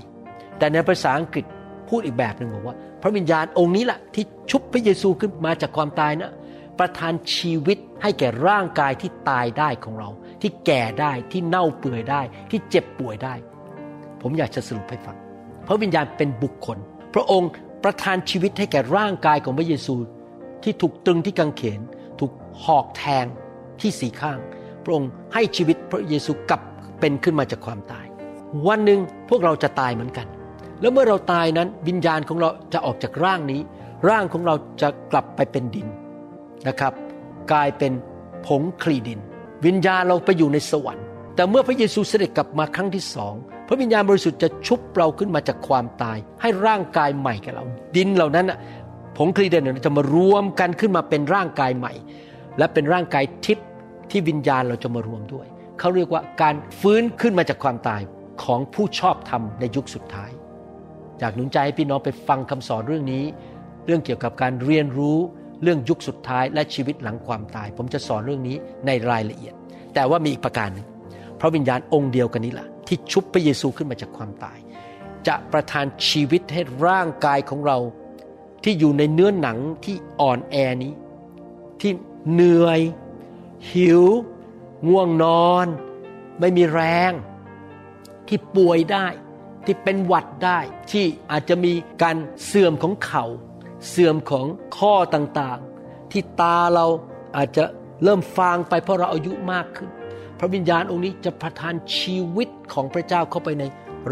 [0.57, 1.45] แต่ในภาษาอังกฤษ
[1.89, 6.31] พูดอีกแบบหนึ่งบอกว่า พระวิญญาณองค์นี้แหละที่ชุบพระเยซูขึ้นมาจากความตายนะ
[6.79, 10.09] ประทานชีวิตให้แก่ร่างกายที่ตายได้ของเรา
[10.41, 13.33] ที่แก่ได้ที่เน่าเปื่อยได้ ที่เจ็บป่วยได้
[14.21, 15.17] ผมอยากจะสรุปให้ฟัง
[15.67, 16.77] พระวิญญาณเป็นบุคคล
[17.13, 17.49] พระองค์
[17.83, 19.95] ประทานชีวิตให้แก่ร่างกายของพระเยซู
[20.63, 21.79] ที่ถูกตรึงที่กางเขน
[22.63, 23.25] หอกแทง
[23.79, 24.39] ที่สีข้าง
[24.83, 26.61] พระองค์ให้ชีวิตพระเยซูกลับ
[26.99, 28.05] เป็นขึ้นมาจากความตาย
[28.67, 30.27] วันหนึ่งพวกเราจะตายเหมือนกัน
[30.81, 33.61] แล้วเมื่อเราตายนั้นวิญญาณของเราจะออกจากร่างนี้
[34.09, 35.87] ร่างของเราจะกลับไปเป็นดิน
[36.67, 36.93] นะครับ
[37.51, 37.91] กลายเป็น
[38.47, 39.19] ผงคลีดิน
[39.65, 43.33] วิญญาณเราไปอยู่ในสวรรค์ แต่เมื่อพระเยซูเสด็จกลับมาครั้งที่สอง
[43.67, 47.63] พระวิญญาณบริสุทธิ์จะชุบเราขึ้นมาจากความตาย ให้ร่างกายใหม่แก่เรา
[47.95, 48.57] ดินเหล่านั้นน่ะ
[49.17, 51.93] ผงคลีดินนั้นจะมารวมกันขึ้นมาเป็นร่างกายใหม่
[52.57, 53.67] และเป็นร่างกายทิพย์
[54.11, 55.47] ที่วิญญาณเราจะมารวมด้วย
[55.79, 58.01] เขาเรียกว่าการฟื้นขึ้นมาจากความตาย
[58.43, 60.31] ของผู้ชอบธรรมในยุคสุดท้าย
[61.19, 63.23] อยากหนุนใจให้พี่น้องไปฟังคำสอนเรื่องนี้
[63.85, 65.17] เรื่องเกี่ยวกับการเรียนรู้
[65.63, 68.55] เรื่องยุคสุดท้ายและชีวิตหลังความตาย ผมจะสอนเรื่องนี้
[68.87, 69.53] ในรายละเอียด
[69.93, 70.87] แต่ว่ามีอีกประการหนึ่ง
[71.39, 74.57] พระวิญญาณองค์เดียวกันนี้แหละที่ชุบพระเยซูขึ้นมาจากความตาย
[75.27, 77.77] จะประทานชีวิตให้ร่างกายของเรา
[78.63, 80.93] ที่อยู่ในเนื้อหนังที่อ่อนแอนี้
[81.81, 81.91] ที่
[82.31, 82.79] เหนื่อย
[83.71, 84.03] หิว
[84.87, 85.67] ง่วงนอน
[86.39, 87.11] ไม่มีแรง
[88.27, 89.07] ที่ป่วยได้
[89.65, 90.59] ที่เป็นหวัดได้
[90.91, 93.25] ที่อาจจะมีการเสื่อมของเขา่า
[93.89, 94.45] เสื่อมของ
[94.77, 96.85] ข้อต่างๆ ที่ตาเรา
[97.37, 97.63] อาจจะ
[98.03, 99.89] เริ่มฟางไปเพราะเราอายุมากขึ้น
[100.39, 103.63] พระวิญญาณองค์นี้จะประทานชีวิตของพระเจ้าเข้าไปใน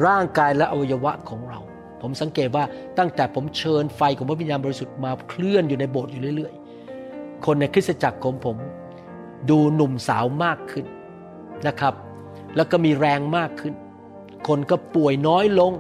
[0.06, 1.60] ร่างกายและอวัยวะของเรา
[2.02, 2.64] ผมสังเกตว่า
[2.98, 6.54] ตั้งแต่ผมเชิญไฟของพระวิญญาณบริสุทธิ์มาเคลื่อนอยู่ในโบสถ์อยู่เรื่อย
[7.46, 8.58] คนในคริสตจักรของผม
[9.50, 10.86] ดูหนุ่มสาวมากขึ้น
[11.68, 11.94] นะครับ
[12.56, 13.74] แล้วก็มีแรงมากขึ้น
[14.48, 15.72] คนก็ป่วยน้อยลง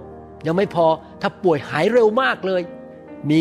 [0.45, 0.85] ยังไม่พอ
[1.21, 2.61] ถ้าป่วยหายเร็วมากเลย
[3.29, 3.39] มี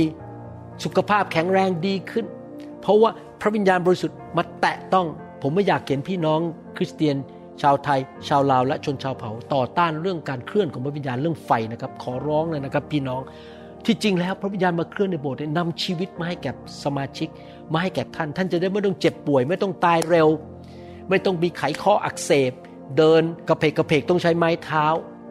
[0.85, 2.27] สุขภาพแข็งแรงดีขึ้น
[2.81, 5.07] เพราะว่าพระวิญญาณบริสุทธิ์มาแตะต้อง
[5.43, 6.41] ผมไม่อยากเห็นพี่น้อง
[6.77, 7.17] คริสเตียน
[7.63, 13.21] ชาวไทย ชาวลาวและชนชาวเผ่าต่อต้านเรื่องการเคลื่อนของพระวิญญาณเรื่องไฟนะครับ ขอร้องเลยนะครับ พี่น้อง
[13.87, 16.51] ที่จริงแล้วพระวิญญาณมาเคลื่อนในโบสถ์นี่นำชีวิตมาให้แก่
[16.85, 17.29] สมาชิก
[17.73, 20.29] มาให้แก่ท่าน ท่านจะได้ไม่ต้องเจ็บป่วย ไม่ต้องตายเร็ว
[21.09, 22.53] ไม่ต้องมีไขข้ออักเสบ
[22.97, 24.87] เดินกระเพกกระเพกต้องใช้ไม้เท้า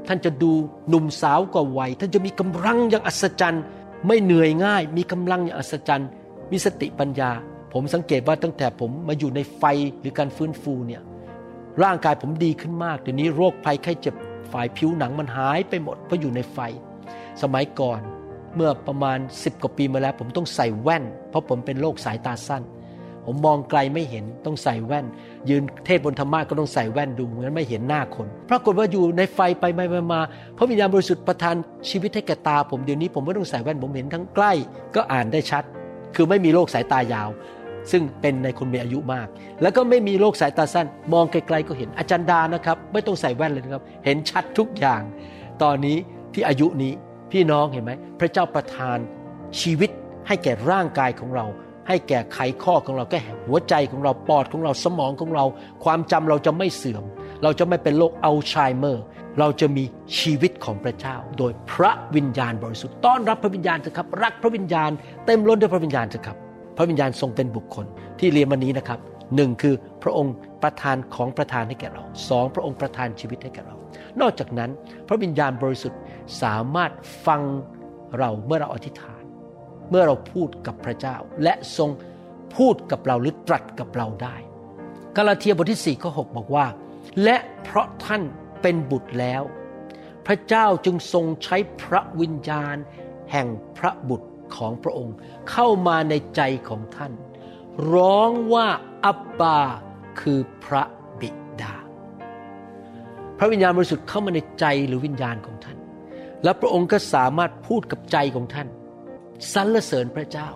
[0.07, 0.51] ท่านจะดู
[0.89, 3.63] หนุ่มสาวกว่าวัยท่านจะมีกำลังอย่างอัศจรรย์
[4.07, 6.09] ไม่เหนื่อยง่าย มีกำลังอย่างอัศจรรย์
[6.51, 7.31] มีสติปัญญา
[7.73, 9.63] ผมสังเกตว่าตั้งแต่ผมมาอยู่ในไฟ
[9.99, 11.01] หรือการฟื้นฟูเนี่ย
[11.83, 14.15] ร่างกายผมดีขึ้นมากเดี๋ยวนี้โรคภัยไข้เจ็บ
[14.51, 16.59] ฝ่ายผิวหนังมันหายไปหมดเพราะอยู่ในไฟ
[17.41, 18.01] สมัยก่อน
[18.59, 22.63] เมื่อประมาณ 10 กว่าปีมาแล้ว ผมต้องใส่แว่น เพราะผมเป็นโรคสายตาสั้น
[23.25, 25.05] ผมมองไกลไม่เห็นต้องใส่แว่น
[25.49, 30.21] ยืนเทศบนธรรมะก็ต้องใส่แว่นดูงั้นไม่เห็นหน้าคนปรากฏว่าอยู่ในไฟไปไปมามา
[30.57, 31.55] พระวิญญาณบริสุทธิ์ประทาน
[31.89, 34.51] ชีวิตให้แก่ตา ผมเดี๋ยวนี้ผมไม่ต้องใส่แว่นผมเห็นทั้งใกล้
[34.95, 35.63] ก็อ่านได้ชัด
[36.15, 37.29] คือไม่มีโรคสายตายาว
[37.91, 39.27] ซึ่งเป็นในคนมีอายุมาก
[39.61, 45.01] แล้วก็ไม่มีโรคสายตาสั้น มองไกลๆก็เห็นอาจารย์ดานะครับ ไม่ต้องใส่แว่นเลยนะครับ เห็นชัดทุกอย่าง
[45.63, 45.97] ตอนนี้
[46.33, 46.93] ที่อายุนี้
[47.31, 48.97] พี่น้องเห็นไหมพระเจ้าประทาน
[49.61, 49.89] ชีวิต
[50.27, 51.45] ให้แก่ร่างกายของเรา
[51.87, 55.45] ให้แก่ไขข้อของเราแก่หัวใจของเราปอดของเราสมองของเรา
[55.83, 57.03] ความจำเราจะไม่เสื่อม
[57.43, 59.03] เราจะไม่เป็นโรคอัลไซเมอร์
[59.39, 59.83] เราจะมี
[60.19, 64.91] ชีวิตของพระเจ้า โดยพระวิญญาณบริสุทธิ์ต้อนรับพระวิญญาณเถอะครับ รักพระวิญญาณ
[65.25, 66.37] เต็มล้นด้วยพระวิญญาณเถอะครับ
[66.77, 67.85] พระวิญญาณทรงเป็นบุคคล
[68.19, 68.99] ที่เรียนวันนี้นะครับ
[69.35, 73.75] หนึ่งคือพระองค์ ประทานของประทานให้แก่เราสองพระองค์ประทานชีวิตให้แก่เรา
[74.21, 74.71] นอกจากนั้น
[75.07, 76.01] พระวิญญาณบริสุทธิ์
[76.41, 76.91] สามารถ
[77.25, 77.41] ฟัง
[78.17, 79.23] เราเมื่อเราอธิษฐาน
[79.89, 81.89] เมื่อเราพูดกับพระเจ้า และทรง
[82.55, 84.35] พูดกับเราหรือตรัสกับเราได้
[85.15, 86.65] กาลาเทียบทที่4ข้อ6บอกว่า
[87.23, 88.21] และเพราะท่าน
[88.61, 89.43] เป็นบุตรแล้ว
[90.25, 92.77] พระเจ้าจึงทรงใช้พระวิญญาณ
[93.31, 95.15] แห่งพระบุตรของพระองค์
[95.51, 97.13] เข้ามาในใจของท่าน
[97.93, 98.67] ร้องว่า
[99.05, 99.59] อับบา
[100.21, 100.83] คือพระ
[101.21, 101.29] บิ
[101.61, 101.73] ดา
[103.37, 105.77] พระวิญญาณบริสุทธิ์เข้ามาในใจหรือวิญญาณของท่าน
[106.43, 108.67] และพระองค์ก็สามารถพูดกับใจของท่าน
[109.53, 110.49] สรรเสริญพระเจ้า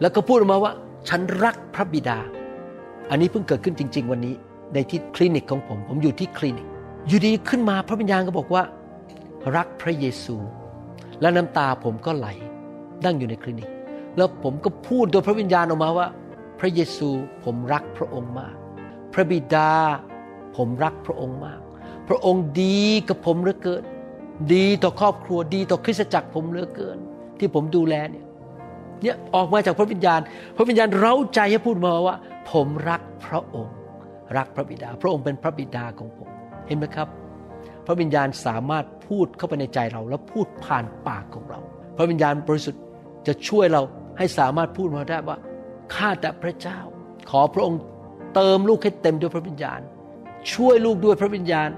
[0.00, 0.72] แล้วก็พูดออกมาว่า
[1.08, 2.18] ฉันรักพระบิดา
[3.10, 4.34] อันนี้เพิ่งเกิดขึ้นจริง ๆ วันนี้
[4.74, 6.66] ในที่คลินิกของผม ผมอยู่ที่คลินิก
[7.08, 8.62] อยู่ดีขึ้นมาพระวิญญาณก็บอกว่า
[9.56, 10.36] รักพระเยซู
[11.20, 12.28] และน้ำตาผมก็ไหล
[13.04, 13.68] นั่งอยู่ในคลินิก
[14.16, 16.06] แล้วผมก็พูดโดยพระวิญญาณออกมาว่า
[16.60, 17.08] พระเยซู
[17.44, 18.56] ผมรักพระองค์มาก
[19.18, 19.70] ระบิดา
[20.56, 21.60] ผมรักพระองค์มาก
[22.08, 23.84] พระองค์ดีกับผมเหลือเกิน
[24.54, 26.98] ดีต่อครอบครัวดีต่อคริสตจักรผมเหลือเกิน
[27.38, 28.24] ที่ผมดูแลเนี่ย
[29.02, 30.20] เนี่ยออกมาจากพระวิญญาณ
[30.56, 32.16] พระวิญญาณเร้าใจให้พูดมาว่า
[32.52, 33.76] ผมรักพระองค์
[34.36, 36.28] รักพระบิดา พระองค์เป็นพระบิดาของผม
[36.66, 37.08] เห็นไหมครับ
[37.86, 41.60] พระวิญญาณสามารถพูดเข้าไปในใจเรา แล้วพูดผ่านปากของเรา
[41.96, 42.82] พระวิญญาณบริสุทธิ์
[43.26, 43.82] จะช่วยเรา
[44.18, 45.36] ให้สามารถพูดมาได้ว่า
[45.94, 46.78] ข้าแต่พระเจ้า
[47.30, 47.80] ขอพระองค์
[48.36, 49.80] เติมลูกให้เต็มด้วยพระวิญญาณ
[50.52, 51.68] ช่วยลูกด้วยพระวิญญาณ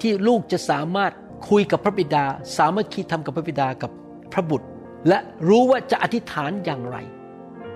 [0.00, 1.12] ที่ลูกจะสามารถ
[1.50, 2.24] คุยกับพระบิดา
[2.58, 3.90] สามารถคิดทำกับพระบิดากับ
[4.32, 4.66] พระบุตร
[5.08, 6.96] และรู้ว่าจะอธิษฐานอย่างไร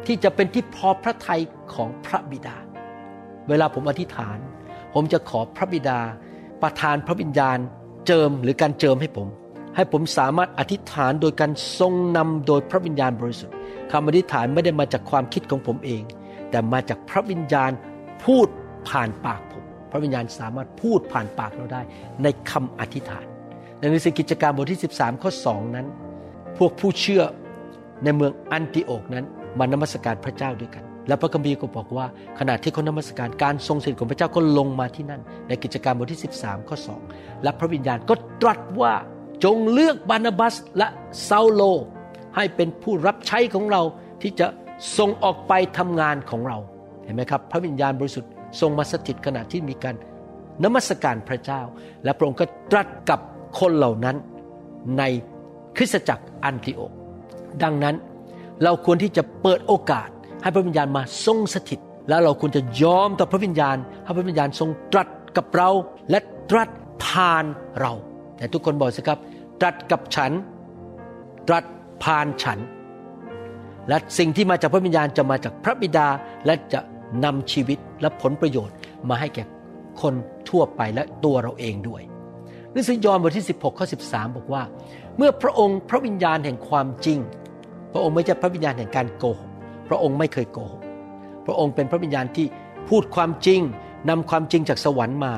[0.06, 1.40] ที่จะเป็นที่พอพระทัย
[1.74, 2.56] ของพระบิดา
[3.48, 4.38] เวลาผมอธิษฐาน
[4.94, 5.98] ผมจะขอพระบิดา
[6.62, 7.58] ประทานพระวิญญาณ
[8.06, 9.28] เจิมหรือการเจิมให้ผม
[9.76, 13.54] ให้ผมสามารถอธิษฐานโดยการทรงนำโดยพระวิญญาณบริสุทธิ์
[13.92, 16.02] คำอธิษฐานไม่ได้มาจากความคิดของผมเอง
[16.50, 17.70] แต่มาจากพระวิญญาณ
[18.24, 18.46] พูด
[18.88, 21.82] ผ่านปากผม พระวิญญาณสามารถพูดผ่านปากเราได้
[22.22, 23.26] ในคำอธิษฐาน
[23.78, 25.86] ในหนังสือกิจการบทที่ 13 ข้อ 2 นั้น
[26.58, 27.22] พวกผู้เชื่อ
[28.04, 29.24] ในเมืองอันติโอกนั้น
[29.58, 32.06] มานมัสการพระเจ้าด้วยกัน และพระคัมภีร์ก็บอกว่า
[32.38, 36.76] ขณะที่เขานมัสการการทรงสถิตของพระเจ้าก็ลงมาที่นั่น ในกิจการบทที่ 13 ข้อ
[37.10, 38.92] 2 และพระวิญญาณก็ตรัสว่า
[39.44, 40.88] จงเลือกบานาบัสและ
[41.28, 41.62] ซาโล
[42.36, 43.82] ให้เป็นผู้รับใช้ของเรา
[44.22, 44.46] ที่จะ
[44.98, 46.58] ส่งออกไปทำงานของเรา
[47.08, 49.94] ห็นไหมครับ พระวิญญาณบริสุทธิ์ทรงมาสถิตขณะที่มีการ
[50.64, 51.62] นมัสการพระเจ้า
[52.04, 53.20] และพระองค์ก็ตรัสกับ
[53.60, 54.16] คนเหล่านั้น
[54.98, 55.02] ใน
[55.76, 56.92] คริสตจักรอันติโอก
[57.62, 57.94] ดังนั้น
[58.64, 60.08] เราควรที่จะเปิดโอกาส
[60.42, 65.70] ให้พระวิญญาณมาทรงสถิต แล้วเราควรจะยอมต่อพระวิญญาณให้พระวิญญาณทรงตรัสกับเรา
[66.10, 66.18] และ
[66.50, 66.68] ตรัส
[67.04, 67.44] ผ่าน
[67.80, 67.92] เรา
[68.36, 69.18] แต่ทุกคนบอกสิครับ
[69.60, 70.32] ตรัสกับฉัน
[71.48, 71.64] ตรัส
[72.02, 72.58] ผ่านฉัน
[73.88, 76.08] และสิ่งที่มาจากพระวิญญาณจะมาจากพระบิดา
[76.46, 76.80] และจะ
[77.24, 78.76] นำชีวิตและผลประโยชน์
[79.08, 79.44] มาให้แก่
[80.00, 80.14] คน
[80.48, 82.02] ทั่วไปและตัวเราเองด้วย
[82.72, 84.62] หนังสือยอห์นบทที่ 16ข้อ13 บอกว่า
[85.16, 87.18] เมื่อพระองค์พระวิญญาณแห่งความจริง
[87.92, 89.50] พระองค์ไม่ใช่พระวิญญาณแห่งการโกหก
[89.88, 90.82] พระองค์ไม่เคยโกหก
[91.46, 92.46] พระองค์เป็นพระวิญญาณที่
[92.88, 93.60] พูดความจริง
[94.08, 95.34] นำความจริงจากสวรรค์มา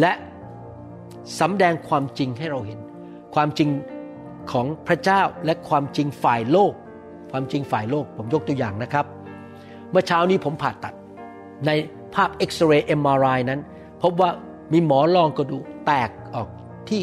[0.00, 0.12] และ
[1.40, 2.78] สำแดงความจริงให้เราเห็น
[3.34, 3.68] ความจริง
[4.52, 6.72] ของพระเจ้าและความจริงฝ่ายโลก
[7.30, 9.06] ความจริงฝ่ายโลกผมยกตัวอย่างนะครับ
[9.94, 10.94] มื่อเช้านี้ผมผ่าตัด
[11.66, 11.70] ใน
[12.14, 13.60] ภาพเอ็กซเรย์ MRI นั้น
[14.02, 14.30] พบว่า
[14.72, 16.48] มีหมอรองกระดูกแตกออก
[16.88, 17.02] ที่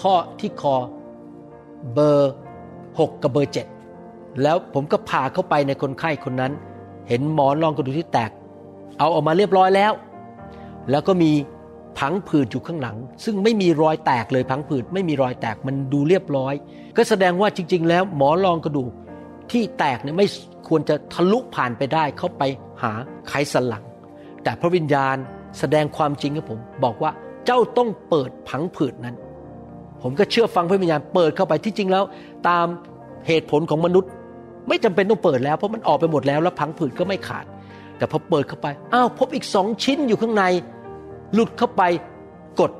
[0.00, 0.76] ข้อที่คอ
[1.92, 2.32] เบอร์
[2.76, 3.52] 6 กับเบอร์
[3.96, 6.52] 7 แล้วผมก็ผ่าเข้าไปในคนไข้คนนั้น
[7.08, 8.30] เห็นหมอนรองกระดูกที่แตก
[8.98, 9.92] เอาออกมาเรียบร้อยแล้ว
[10.90, 11.32] แล้วก็มี
[11.98, 16.54] ผังผืดอยู่ข้างหลัง ซึ่งไม่มีรอยแตกเลยผังผืดไม่มีรอยแตกมันดูเรียบร้อย
[16.96, 18.92] ก็แสดงว่าจริง ๆ แล้วหมอรองกระดูก
[19.50, 20.26] ที่แตกเนี่ยไม่
[20.72, 22.42] ควรจะทะลุผ่านไปได้เข้าไป
[22.82, 22.92] หา
[23.28, 23.84] ไขสันหลัง
[24.42, 25.16] แต่พระวิญญาณ
[25.58, 27.10] แสดงความจริงกับผม บอกว่า
[27.46, 29.16] เจ้าต้องเปิดผังผืดนั้น
[30.02, 32.04] ผมก็เชื่อฟังพระวิญญาณเปิดเข้าไปที่จริงแล้ว
[32.48, 32.66] ตาม
[33.26, 34.10] เหตุผลของมนุษย์
[34.68, 37.44] ไม่จำเป็นต้องเปิดแล้วเพราะมันออกไปหมดแล้วแล้วผังผืดก็ไม่ขาด
[37.96, 40.44] แต่พอเปิดเข้าไปอ้าวพบอีกสองชิ้นอยู่ข้างใน
[41.34, 41.82] หลุดเข้าไป
[42.60, 42.72] กด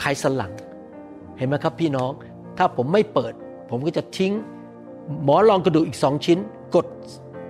[0.00, 0.52] ไขสันหลัง
[1.36, 2.10] เห็นไหมครับพี่น้อง
[2.58, 3.32] ถ้าผมไม่เปิด
[3.70, 4.32] ผมก็จะทิ้ง
[5.24, 6.38] หมอรองกระดูกอีกสองชิ้น
[6.74, 6.86] กด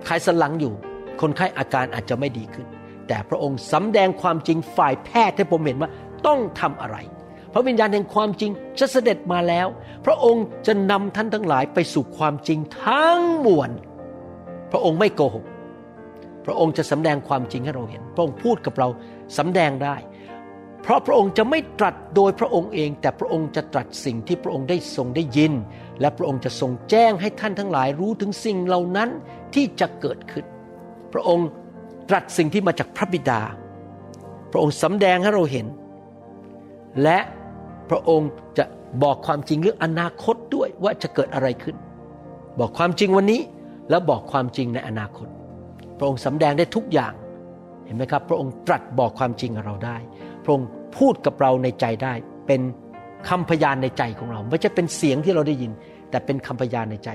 [0.05, 0.73] ไขสันหลังอยู่
[1.21, 2.67] คนไข้อาการอาจจะไม่ดีขึ้น
[3.07, 5.89] แต่พระองค์สำแดงความจริงฝ่ายแพทย์ให้ผมเห็นว่า
[6.27, 6.97] ต้องทำอะไร
[7.53, 9.67] พระวิญญาณแห่งความจริงจะเสด็จมาแล้ว
[10.05, 13.71] พระองค์จะนำท่านทั้งหลายไปสู่ความจริงทั้งมวล
[14.71, 15.45] พระองค์ไม่โกหก
[16.45, 18.87] พระองค์จะสำแดงความจริงให้เราเห็น พระองค์พูดกับเรา
[19.37, 19.95] สำแดงได้
[20.81, 25.53] เพราะพระองค์จะไม่ตรัสโดยพระองค์เอง แต่พระองค์จะตรัสสิ่งที่พระองค์ได้ทรงได้ยิน
[26.01, 29.09] และพระองค์จะทรงแจ้งให้ท่านทั้งหลายรู้ถึงสิ่งเหล่านั้น
[29.55, 30.45] ที่จะเกิดขึ้น
[31.13, 31.47] พระองค์
[32.09, 33.41] ตรัสสิ่งที่มาจากพระบิดา
[34.51, 35.67] พระองค์สำแดงให้เราเห็น
[37.03, 37.19] และ
[37.89, 38.65] พระองค์จะ
[39.03, 41.75] บอกความจริงเรื่องอนาคตด้วยว่าจะเกิดอะไรขึ้น
[42.59, 43.41] บอกความจริงวันนี้
[43.89, 45.27] แล้วบอกความจริงในอนาคต
[45.97, 47.13] พระองค์สำแดงได้ทุกอย่าง
[47.85, 49.97] เห็นไหมครับ พระองค์ตรัสบอกความจริงกับเราได้
[50.43, 52.13] พระองค์พูดกับเราในใจได้
[52.47, 52.61] เป็น
[53.29, 55.71] คำพยานในใจของเรา ไม่ใช่เป็นเสียงที่เราได้ยิน
[56.09, 57.09] แต่เป็นคำพยานในใจ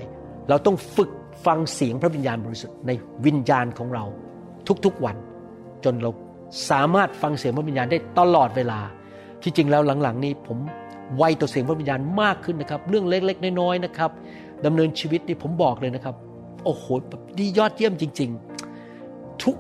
[0.49, 1.11] เราต้องฝึก
[1.47, 2.91] ฟังเสียงพระวิญญาณบริสุทธิ์ใน
[3.27, 4.05] วิญญาณของเรา
[4.85, 5.17] ทุกๆวัน
[5.85, 6.11] จนเรา
[6.71, 8.81] สามารถฟังเสียงพระวิญญาณได้ตลอดเวลา
[9.43, 10.59] ที่จริงแล้วหลังๆ นี้ผม
[11.17, 14.11] ไวต่อเสียงพระวิญญาณมากขึ้นนะครับ เรื่องเล็กๆ น้อยๆนะครับ
[14.65, 16.15] ดำเนินชีวิตนี่ผมบอกเลยนะครับ
[16.65, 18.31] โอ้โหแบบดียอดเยี่ยมจริง
[18.87, 19.57] ๆ ทุก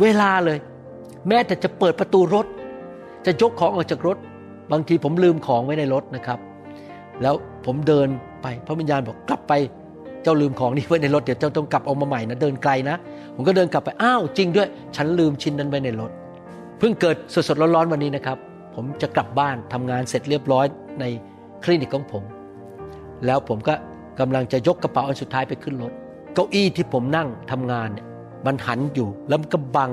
[0.00, 0.58] เวลาเลย
[1.28, 2.46] แม้แต่จะเปิดประตูรถ
[3.26, 4.16] จะยกของออกจากรถ
[4.72, 6.38] บางทีผมลืมของไว้ในรถนะครับ
[7.22, 7.34] แล้ว
[7.66, 8.08] ผมเดิน
[8.42, 9.52] ไปพระวิญญาณบอกกลับไป
[10.22, 12.96] เจ้าลืมของนี่ไว้ในรถเดี๋ยวเจ้าต้องกลับออกมาใหม่นะเดินไกลนะ
[13.34, 16.10] ผมก็เดินกลับไปอ้าวจริงด้วย ฉันลืมชิ้นนั้นไว้ในรถ
[16.78, 17.16] เพิ่งเกิด
[17.48, 18.38] สดๆร้อนๆวันนี้นะครับ
[18.74, 20.66] ผมจะกลับบ้านทำงานเสร็จเรียบร้อย
[21.00, 21.04] ใน
[21.64, 22.22] คลินิกของผม
[23.26, 23.74] แล้วผมก็
[24.20, 25.92] กำลังจะยกกระเป๋าอันสุดท้ายไปขึ้นรถ
[26.34, 28.06] เก้าอี้ที่ผมนั่งทำงานเนี่ย
[28.46, 29.90] มันหันอยู่แล้วมันก็บัง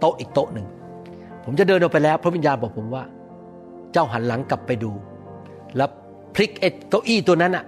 [0.00, 0.66] โต๊ะอีกโต๊ะหนึ่ง
[1.44, 3.04] ผมจะเดินออกไปแล้ว พระวิญญาณบอกผมว่า
[3.92, 4.92] เจ้าหันหลังกลับไปดู
[5.76, 5.90] แล้ว
[6.34, 7.64] พลิกไอ้เก้าอี้ตัวนั้นอะ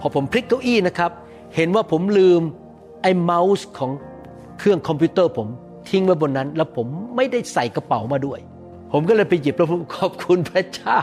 [0.00, 1.10] พอผมพลิกเก้าอี้นะครับ
[1.56, 2.42] เห็นว่าผมลืม
[3.02, 3.90] ไอ้เมาส์ของ
[4.58, 5.48] เครื่องคอมพิวเตอร์ผม
[5.88, 8.40] ทิ้งไว้บนนั้น แล้วผมไม่ได้ใส่กระเป๋ามาด้วย
[8.92, 11.00] ผมก็เลยไปหยิบแล้วผมขอบคุณพระเจ้า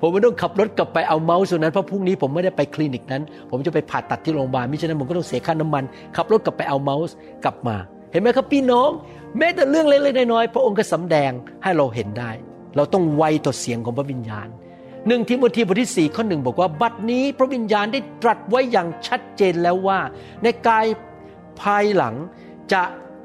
[0.00, 5.84] ผมไม่ต้องขับรถกลับไปเอาเมาส์ตัวนั้นเพราะพรุ่งนี้ผมไม่ได้ไปคลินิกนั้น ผมจะไปผ่าตัดที่โรงพยาบาลมิฉะนั้นผมก็ต้องเสียค่าน้ำมัน
[6.16, 7.76] ขับรถกลับไปเอาเมาส์กลับมา
[8.10, 8.90] เห็นไหมครับพี่น้อง
[9.38, 12.30] แม้แต่เรื่องเล็กๆน้อยๆพระองค์ก็สำแดงให้เราเห็นได้
[12.76, 14.48] เราต้องไวต่อเสียงของพระวิญญาณ
[15.06, 20.00] หนึ่งทิโมธีบทที่สี่ข้อหนึ่งบอกว่า บัดนี้พระวิญญาณได้ตรัสไว้อย่างชัดเจนแล้วว่า
[20.42, 20.86] ในกาย
[21.60, 22.14] ภายหลัง
[22.72, 22.82] จะ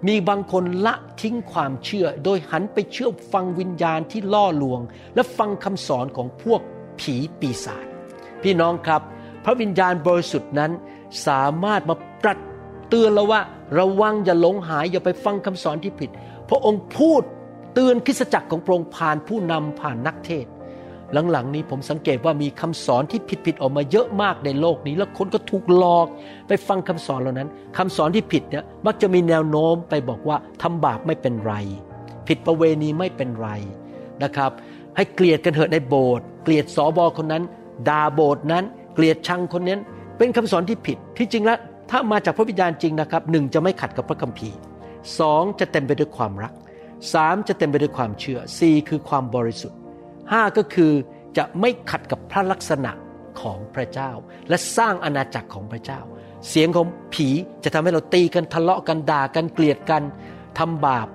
[0.07, 4.81] มีบางคนละทิ้งความเชื่อ โดยหันไปเชื่อฟังวิญญาณที่ล่อลวง
[5.15, 6.61] และฟังคำสอนของพวก
[6.99, 7.85] ผีปีศาจ
[8.43, 9.01] พี่น้องครับ
[9.45, 10.71] พระวิญญาณบริสุทธิ์นั้น
[11.27, 12.37] สามารถมาตรัส
[12.89, 13.41] เตือนเราว่า
[13.79, 16.09] ระวังอย่าหลงหายอย่าไปฟังคำสอนที่ผิด
[16.49, 17.23] พระองค์พูด
[17.73, 20.45] เตือนคริสจักรของพระองค์ผ่านผู้นำผ่านนักเทศ
[21.31, 26.07] หลังๆนี้ผมสังเกตว่ามีคำสอนที่ผิดๆออกมาเยอะมากในโลกนี้ แล้วคนก็ถูกหลอก
[26.47, 31.53] ไปฟังคำสอนเหล่านั้นคำสอนที่ผิดเนี่ยมักจะมีแนวโน้มไปบอกว่าทำบาปไม่เป็นไร
[32.27, 33.49] ผิดประเวณีไม่เป็นไร
[34.23, 34.51] นะครับ
[34.95, 37.43] ให้เกลียดกันเถอะในโบสถ์เกลียดสอบอคนนั้น
[37.89, 38.63] ด่าโบสถ์นั้น
[38.95, 39.81] เกลียดชังคนนั้น
[40.17, 44.57] เป็นคำสอนที่ผิดที่จริงแล้ว ถ้ามาจากพระวิญญาณจริงนะครับหนึ่งจะไม่ขัดกับพระคัมภีร์
[45.19, 46.53] สองจะเต็มไปด้วยความรัก
[47.13, 49.79] สามจะเต็มไปด้วยความเชื่อสี่คือความบริสุทธิ์
[50.31, 50.91] ห้าก็คือ
[51.37, 52.91] จะไม่ขัดกับพระลักษณะ
[53.41, 54.11] ของพระเจ้า
[54.49, 55.99] และสร้างอาณาจักรของพระเจ้า
[56.49, 57.27] เสียงของผี
[57.63, 60.03] จะทำให้เราตีกันทะเลาะกันด่ากันเกลียดกัน
[60.59, 61.07] ทำบาป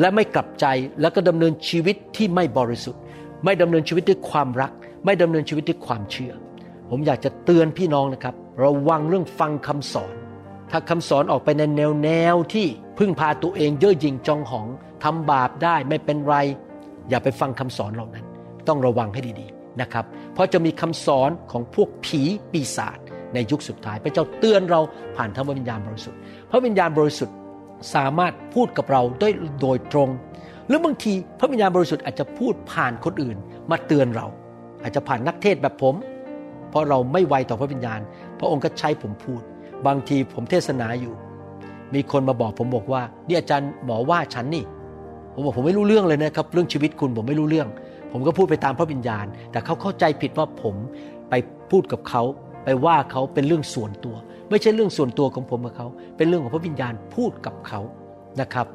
[0.00, 0.66] และไม่กลับใจ
[1.00, 3.00] แล้วก็ดำเนินชีวิตที่ไม่บริสุทธิ์
[3.44, 4.72] ไม่ดำเนินชีวิตด้วยความรัก
[5.04, 6.32] ไม่ดำเนินชีวิตด้วยความเชื่อ
[6.90, 10.14] ผมอยากจะเตือนพี่น้องนะครับ ระวังเรื่องฟังคำสอน
[10.70, 12.66] ถ้าคำสอนออกไปในแนวแนวที่
[12.98, 14.68] พึ่งพาตัวเองเย่อหยิ่งจองหอง
[15.04, 16.34] ทำบาปได้ไม่เป็นไร
[17.08, 18.24] อย่าไปฟังคำสอนเหล่านั้น
[18.68, 22.98] ต้องระวังให้ดีๆนะครับ เพราะจะมีคำสอนของพวกผีปีศาจ
[23.34, 24.80] ในยุคสุดท้าย พระเจ้าเตือนเรา
[25.16, 26.18] ผ่านทางพระวิญญาณบริสุทธิ์
[26.50, 27.36] พระวิญญาณบริสุทธิ์
[27.94, 29.28] สามารถพูดกับเราได้
[29.60, 30.08] โดยตรง
[30.66, 33.36] หรือบางทีพระวิญญาณบริสุทธิ์อาจจะพูดผ่านคนอื่น
[33.70, 34.26] มาเตือนเรา
[34.82, 35.94] อาจจะผ่านนักเทศแบบผม
[36.70, 38.00] เพราะเราไม่ไวต่อพระวิญญาณ
[38.38, 39.40] พระองค์ก็ใช้ผมพูด
[39.86, 41.14] บางทีผมเทศนาอยู่
[41.94, 44.64] มีคนมาบอกผมบอกว่านี่อาจารย์หมอว่าฉันนี่
[45.32, 47.68] ผมบอกผมไม่รู้เรื่องเลยนะครับเรื่องชีวิตคุณผมไม่รู้เรื่อง
[48.12, 50.74] ผมก็พูดไปตามพระวิญญาณ แต่เขาเข้าใจผิดว่าผม
[51.30, 51.34] ไป
[51.70, 52.22] พูดกับเขา
[52.64, 54.16] ไปว่าเขาเป็นเรื่องส่วนตัว
[54.50, 57.80] ไม่ใช่เรื่องส่วนตัวของผมกับเขา เป็นเรื่องของพระวิญญาณพูดกับเขา
[58.40, 58.66] นะครับ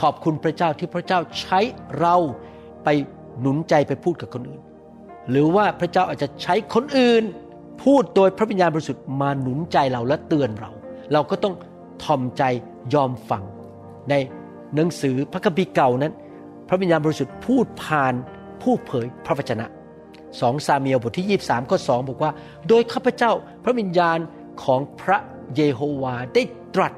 [0.00, 1.60] ขอบคุณพระเจ้าที่พระเจ้าใช้
[2.00, 2.16] เรา
[2.84, 2.88] ไป
[3.40, 4.62] หนุนใจไปพูดกับคนอื่น
[5.30, 7.24] หรือว่าพระเจ้าอาจจะใช้คนอื่น
[7.82, 10.70] พูดโดยพระวิญญาณบริสุทธิ์มาหนุนใจเราและเตือนเรา
[11.12, 11.54] เราก็ต้อง
[12.04, 12.42] ทอมใจ
[12.94, 13.42] ยอมฟัง
[14.10, 14.14] ใน
[14.74, 16.12] หนังสือพระคัมภีร์เก่านั้น
[16.68, 18.14] พระวิญญาณบริสุทธิ์พูดผ่าน
[18.62, 19.66] ผู้เผยพระวจนะ
[20.40, 22.30] สองซาเมียลบทที่ 23ข้อ2บอกว่า
[22.68, 23.32] โดยข้าพเจ้า
[23.64, 24.18] พระวิญญาณ
[24.64, 25.18] ของพระ
[25.56, 26.42] เยโฮวาได้
[26.74, 26.92] ตรัส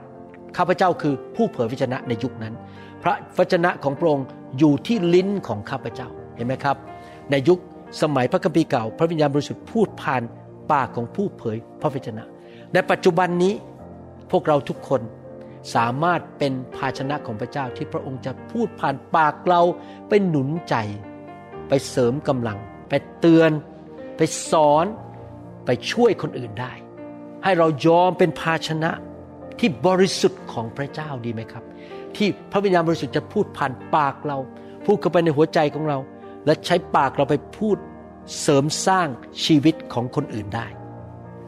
[0.57, 2.55] ข้าพเจ้าคือผู้เผยพระวจนะในยุคนั้น
[3.03, 4.27] พระวจนะของพระองค์
[4.59, 6.77] อยู่ที่ลิ้นของข้าพเจ้าเห็นไหมครับ
[7.31, 7.59] ในยุค
[8.03, 10.23] สมัยพระคัมภีร์เก่า พระวิญญาณบริสุทธิ์พูดผ่าน
[10.73, 12.25] ปากของผู้เผยพระวจนะ
[12.73, 13.55] ในปัจจุบันนี้
[14.31, 15.01] พวกเราทุกคน
[15.75, 19.63] สามารถเป็นภาชนะของพระเจ้าที่พระองค์จะพูดผ่านปากเรา
[20.09, 20.75] ไปหนุนใจ
[21.69, 22.59] ไปเสริมกำลัง
[22.89, 23.51] ไปเตือน
[24.17, 24.87] ไปสอน
[25.67, 26.73] ไปช่วยคนอื่นได้
[27.45, 28.91] ให้เรายอมเป็นภาชนะ
[29.59, 31.65] ที่บริสุทธิ์ของพระเจ้าดีไหมครับ
[32.17, 34.39] ที่พระวิญญาณบริสุทธิ์จะพูดผ่านปากเรา
[34.87, 35.99] พูดเข้าไปในหัวใจของเรา
[36.47, 37.77] และใช้ปากเราไปพูด
[38.41, 39.09] เสริมสร้าง
[39.45, 40.67] ชีวิตของคนอื่นได้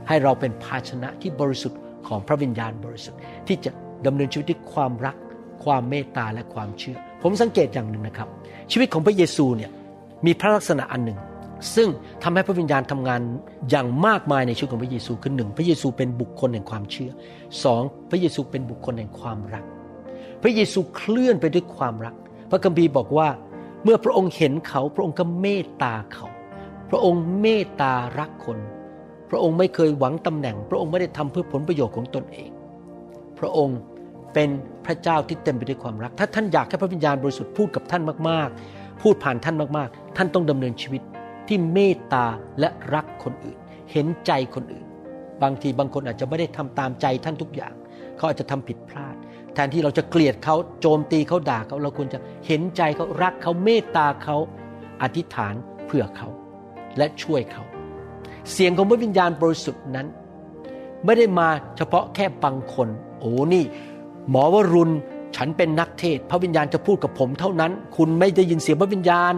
[0.08, 3.70] ให้เราเป็นภาชนะที่บริสุทธิ์ของพระวิญญาณบริสุทธิ์ ที่จะ
[4.06, 5.16] ดำเนินชีวิตด้วยความรัก
[5.64, 8.28] ความเมตตาและความเชื่อ ผมสังเกตอย่างหนึ่งนะครับ
[8.72, 9.70] ชีวิตของพระเยซูเนี่ย
[10.26, 11.18] มีพระลักษณะอันหนึ่ง
[11.74, 11.88] ซึ่ง
[12.22, 13.20] ทำให้พระวิญญาณทำงาน
[13.70, 17.10] อย่างมากมายในชีวิตของพระเยซูคือหนึ่งพระเยซูเป็นบุคคลแห่งความเชื่อ
[17.64, 19.64] สองพระเยซูเป็นบุคคลแห่งความรัก
[20.42, 22.14] พระเยซูเคลื่อนไปด้วยความรัก
[22.50, 23.28] พระคัมภีร์บอกว่า
[23.84, 26.26] เมื่อพระองค์เห็นเขาพระองค์ก็เมตตาเขา
[26.90, 28.58] พระองค์เมตตารักคน
[29.30, 32.50] พระองค์ไม่เคยหวังตำแหน่ง พระองค์ไม่ได้ทำเพื่อผลประโยชน์ของตนเอง
[33.38, 33.78] พระองค์
[34.34, 34.48] เป็น
[34.86, 41.02] พระเจ้าที่เต็มไปด้วยความรัก ถ้าท่านอยากให้พระวิญญาณบริสุทธิ์พูดกับท่านมากๆ พูดผ่านท่านมากๆ ท่านต้องดำเนินชีวิต
[41.48, 42.26] ที่เมตตา
[42.60, 43.58] และรักคนอื่น
[43.92, 44.86] เห็นใจคนอื่น
[45.42, 47.74] บางทีบางคนอาจจะไม่ได้ทำตามใจท่านทุกอย่าง
[48.16, 49.14] เขาอาจจะทำผิดพลาด
[49.54, 54.36] แทนที่เราจะเกลียดเขาโจมตีเขาด่าเขาเราควรจะเห็นใจเขารักเขาเมตตาเขา
[55.02, 55.54] อธิษฐาน
[55.86, 56.28] เพื่อเขา
[56.98, 57.64] และช่วยเขา
[58.52, 60.06] เสียงของพระวิญญาณบริสุทธิ์นั้น
[61.04, 62.88] ไม่ได้มาเฉพาะแค่บางคน
[63.20, 63.64] โอ้นี่
[64.30, 64.94] หมอวรุณ
[65.36, 69.34] ฉันเป็นนักเทศ พระวิญญาณจะพูดกับผมเท่านั้น คุณไม่ได้ยินเสียงพระวิญญาณ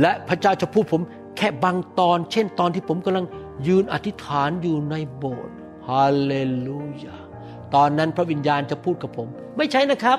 [0.00, 1.00] และพระเจ้าจะพูดผม
[1.36, 3.26] แค่บางตอน เช่นตอนที่ผมกำลัง
[3.66, 5.54] ยืนอธิษฐานอยู่ในโบสถ์
[5.88, 6.34] ฮาเล
[6.66, 7.16] ลูยา
[7.74, 10.18] ตอนนั้นพระวิญญาณจะพูดกับผม ไม่ใช่นะครับ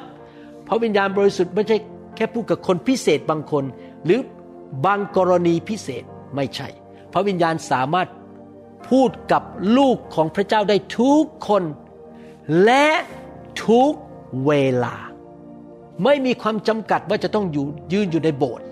[0.67, 1.77] พระวิญญาณบริสุทธิ์ไม่ใช่
[2.15, 3.63] แค่พูดกับคนพิเศษบางคน
[4.05, 4.19] หรือ
[4.85, 6.03] บางกรณีพิเศษ
[6.35, 6.67] ไม่ใช่
[7.13, 8.07] พระวิญญาณสามารถ
[8.89, 9.43] พูดกับ
[9.77, 11.63] ลูกของพระเจ้าได้ทุกคน
[12.63, 12.87] และ
[13.67, 13.91] ทุก
[14.45, 14.51] เว
[14.83, 14.95] ลา
[16.03, 18.65] ไม่มีความจำกัดว่าจะต้องอยู่ยืนอยู่ในโบสถ์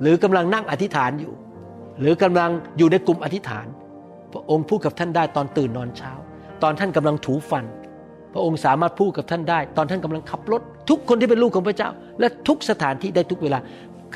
[0.00, 1.34] หรือกำลังนั่งอธิษฐานอยู่
[2.00, 3.66] หรือกำลังอยู่ในกลุ่มอธิษฐาน
[4.32, 6.12] พระองค์พูดกับท่านได้ตอนตื่นนอนเช้า
[6.62, 7.64] ตอนท่านกำลังถูฟัน
[8.32, 13.58] พระองค์สามารถพูดกับท่านได้ ตอนท่านกำลังขับรถ ทุกคนที่เป็นลูกของพระเจ้า และทุกสถานที่ได้ทุกเวลา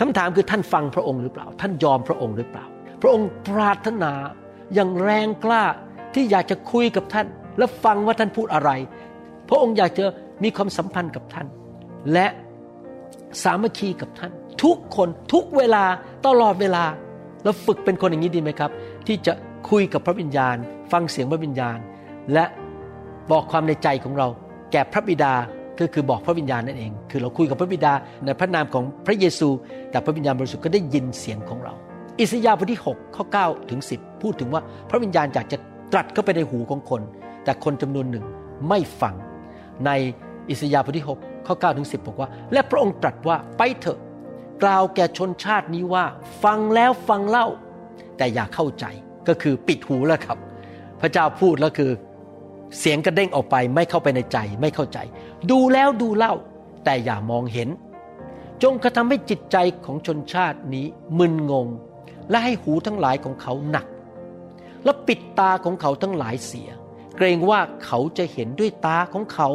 [0.00, 2.64] คำถามคือท่านฟังพระองค์หรือเปล่า ท่านยอมพระองค์หรือเปล่า
[3.02, 4.12] พระองค์ปรารถนา
[4.74, 5.64] อย่างแรงกล้า
[6.14, 7.26] ที่อยากจะคุยกับท่าน
[7.58, 8.70] และฟังว่าท่านพูดอะไร
[9.48, 10.04] พระองค์อยากจะ
[10.42, 11.46] มีความสัมพันธ์กับท่าน
[12.12, 12.26] และ
[13.42, 14.32] สามัคคีกับท่าน
[14.62, 15.84] ทุกคนทุกเวลา
[16.26, 16.84] ตลอดเวลา
[17.42, 18.70] เราฝึกเป็นคนอย่างนี้ดีไหมครับ
[19.06, 19.32] ที่จะ
[19.70, 20.56] คุยกับพระวิญญาณ
[20.92, 21.78] ฟังเสียงพระวิญญาณ
[22.32, 22.44] และ
[23.30, 24.28] บอกความในใจของเรา
[24.72, 25.34] แก่พระบิดา
[25.78, 27.92] ก็คือบอกพระวิญญาณนั่นเอง คือเราคุยกับพระบิดา
[28.24, 29.48] ในพระนามของพระเยซู
[29.90, 31.74] แต่พระวิญญาณบริสุทธิ์ก็ได้ยินเสียงของเรา
[32.20, 35.59] อิสยาห์บทที่6ข้อ9ถึง10 พูดถึงว่าพระวิญญาณอยากจะ
[35.92, 37.02] ตรัสเข้าไปในหูของคน
[37.44, 38.24] แต่คนจำนวนหนึ่ง
[38.68, 39.14] ไม่ฟัง
[39.87, 39.90] ใน
[40.50, 43.98] อิสยาห์บทที่6ข้อ9ถึง10 บอกว่า และพระองค์ตรัสว่าไปเถอะ
[44.62, 46.04] กล่าวแก่ชนชาตินี้ว่า
[46.44, 47.46] ฟังแล้วฟังเล่า
[48.16, 48.85] แต่อย่าเข้าใจ
[49.28, 50.38] ก็คือปิดหูแล้วครับ
[51.01, 51.90] พระเจ้าพูดแล้วคือ
[52.79, 54.99] เสียงกระเด้งออกไปไม่เข้าไปในใจไม่เข้าใจ
[55.51, 56.35] ดูแล้วดูเล่า
[56.85, 57.68] แต่อย่ามองเห็น
[58.62, 60.87] จงกระทำให้จิตใจของชนชาตินี้
[61.18, 61.68] มึนงง
[62.31, 63.87] และให้หูทั้งหลายของเขาหนัก
[64.85, 66.68] และปิดตาของเขาทั้งหลายเสีย
[67.16, 69.49] เกรงว่าเขาจะเห็นด้วยตาของเขา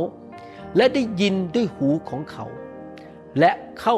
[0.77, 2.45] และได้ยินด้วยหูของเขา
[3.39, 3.95] และเข้า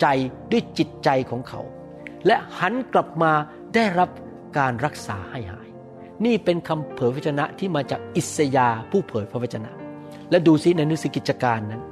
[0.00, 0.06] ใจ
[0.50, 1.60] ด้วยจิตใจของเขา
[2.26, 3.32] และหันกลับมา
[3.74, 4.10] ได้รับ
[4.58, 5.59] การรักษาให้หา
[6.24, 9.70] นี่เป็นคำเผยพระวจนะที่มาจากอิสยาผู้เผยพระวจนะ
[10.30, 11.82] และดูซิในหนังสือกิจการนั้น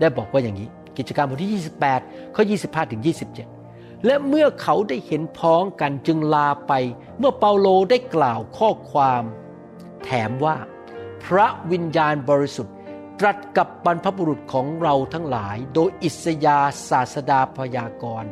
[0.00, 1.64] ได้บอกว่าอย่างนี้ กิจการบทที่
[1.94, 3.02] 28 ข้อ 25 ถึง
[3.52, 6.72] 27 และเมื่อเขาได้เห็นพ้องกันจึงลาไป
[7.18, 9.22] เมื่อเปาโลได้กล่าวข้อความ
[10.04, 10.56] แถมว่า
[11.24, 12.74] พระวิญญาณบริสุทธิ์
[13.20, 16.58] ตรัสกับบรรพบุรุษของเราทั้งหลาย โดยอิสยา
[16.90, 18.30] ศาสดาพยากรณ์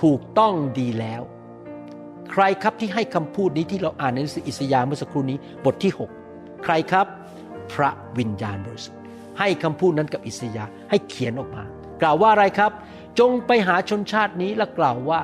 [0.00, 1.22] ถูกต้องดีแล้ว
[2.30, 5.92] ใครครับที่ให้คำพูดนี้ที่เราอ่านในหนังสืออิสยาห์เมื่อสักครู่นี้บทที่
[6.26, 7.06] 6 ใครครับ
[7.72, 9.00] พระวิญญาณบริสุทธิ์
[9.38, 11.64] ให้คำพูดนั้นกับอิสยาห์ให้เขียนออกมา
[12.02, 12.72] กล่าวว่าอะไรครับ
[13.18, 15.20] จงไปหาชนชาตินี้และกล่าวว่า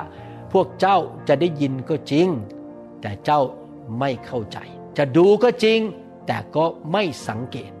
[0.53, 0.97] พวกเจ้า
[1.27, 2.27] จะได้ยินก็จริง
[3.01, 3.41] แต่เจ้า
[3.99, 4.57] ไม่เข้าใจ
[4.97, 5.79] จะดูก็จริง
[6.27, 7.71] แต่ก็ไม่สังเกต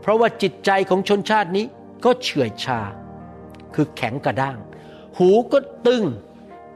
[0.00, 1.64] เพราะว่าจิตใจของชนชาตินี้
[2.04, 2.80] ก็เฉื่อยชา
[3.74, 4.58] คือแข็งกระด้าง
[5.18, 6.04] หูก็ตึง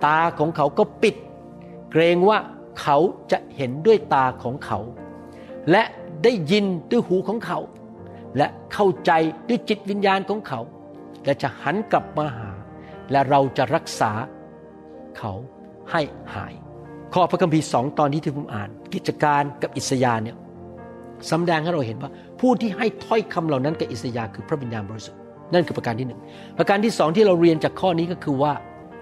[0.05, 1.17] ตาของเขาก็ปิด
[1.91, 2.39] เกรงว่า
[2.81, 2.99] เขา
[3.33, 4.79] จะเห็นด้วยตาของเขา
[5.71, 5.83] และ
[6.25, 7.59] ได้ยินด้วยหูของเขา
[8.37, 9.13] และเข้าใจ
[9.49, 10.61] ด้วยจิตวิญญาณของเขา
[11.25, 12.51] และจะหันกลับมาหา
[13.11, 14.13] และเราจะรักษา
[15.19, 15.33] เขา
[15.93, 16.03] ให้
[16.35, 16.55] หาย
[17.15, 20.37] ข้อพระคัมภีร์สองตอนที่ที่ผมอ่าน กิจการกับอิสยาห์เนี่ย
[21.31, 22.11] สำแดงให้เราเห็นว่า
[22.41, 25.21] ผู้ที่ให้ถ้อยคำเหล่านั้นกับอิสยาห์คือพระวิญญาณบริสุทธิ์
[25.55, 26.21] นั่นคือประการที่หนึ่ง
[26.59, 28.53] ประการที่สองที่เราเรียนจากข้อนี้ก็คือว่า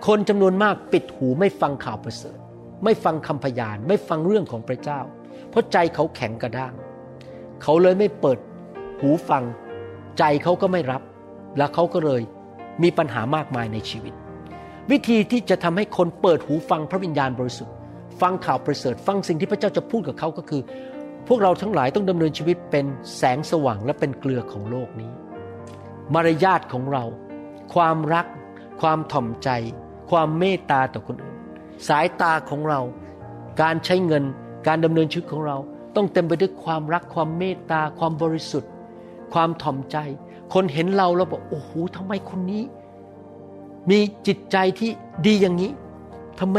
[0.07, 2.39] คนจำนวนมากปิดหูไม่ฟังข่าวประเสริฐ
[2.85, 5.01] ไม่ฟังคำพยาน ไม่ฟังเรื่องของพระเจ้า
[5.51, 6.75] เพราะใจเขาแข็งกระด้าง
[7.63, 8.39] เขาเลยไม่เปิด
[9.01, 9.45] หูฟัง
[10.19, 11.03] ใจเขาก็ไม่รับ
[11.59, 12.23] แล้วเขาก็เลย
[12.83, 14.15] มีปัญหามากมายในชีวิต
[14.91, 17.75] วิธีที่จะทำให้คนเปิดหูฟังพระวิญญาณบริสุทธิ์
[18.21, 20.63] ฟังข่าวประเสริฐ ฟังสิ่งที่พระเจ้าจะพูดกับเขาก็คือ
[21.29, 25.13] พวกเราทั้งหลายต้องดำเนินชีวิตเป็นแสงสว่างและเป็นเกลือของโลกนี้
[26.15, 27.05] มารยาทของเรา
[27.75, 28.27] ความรัก
[28.81, 29.51] ความถ่อมใจ
[30.11, 31.36] ความเมตตาต่อคนอื่น
[31.89, 32.81] สายตาของเรา
[33.63, 34.25] การใช้เงิน
[34.67, 35.57] การดำเนินชีวิตของเรา
[35.97, 38.71] ต้องเต็มไปด้วยความรักความเมตตา ความบริสุทธิ์
[39.33, 39.97] ความถ่อมใจ
[40.53, 42.63] คนเห็นเราแล้วบอกโอ้โหทำไมคนนี้
[43.91, 44.91] มีจิตใจที่
[45.27, 45.73] ดีอย่างนี้
[46.41, 46.59] ทำไม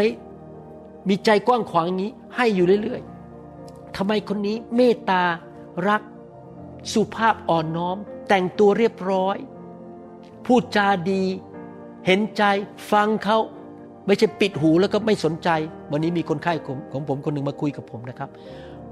[1.07, 5.23] มีใจกว้างขวางอย่างนี้ ให้อยู่เรื่อยๆทำไมคนนี้เมตตา
[5.89, 6.01] รัก
[6.93, 7.97] สุภาพอ่อนน้อม
[8.27, 9.37] แต่งตัวเรียบร้อย
[10.45, 11.23] พูดจาดี
[12.05, 12.43] เห็นใจ
[12.91, 13.37] ฟังเขา
[14.07, 15.49] ไม่ใช่ปิดหูแล้วก็ไม่สนใจ
[15.91, 16.53] วันนี้มีคนไข้
[16.93, 18.29] ของผมคนหนึ่งมาคุยกับผมนะครับ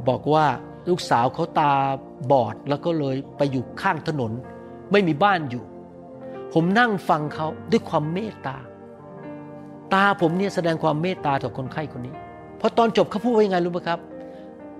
[0.07, 0.45] บอกว่า
[0.89, 1.72] ลูกสาวเขาตา
[2.32, 4.32] บอดแล้วก็เลยไปอยู่ข้างถนน
[4.91, 5.63] ไม่มีบ้านอยู่
[6.53, 8.57] ผมนั่งฟังเขาด้วยความเมตตา
[9.93, 12.13] ตาผมเนี่ยแสดงความเมตตาต่อคนไข้คนนี้
[12.59, 13.99] พอตอนจบเขาพูดว่ายังไงรู้ไหมครับ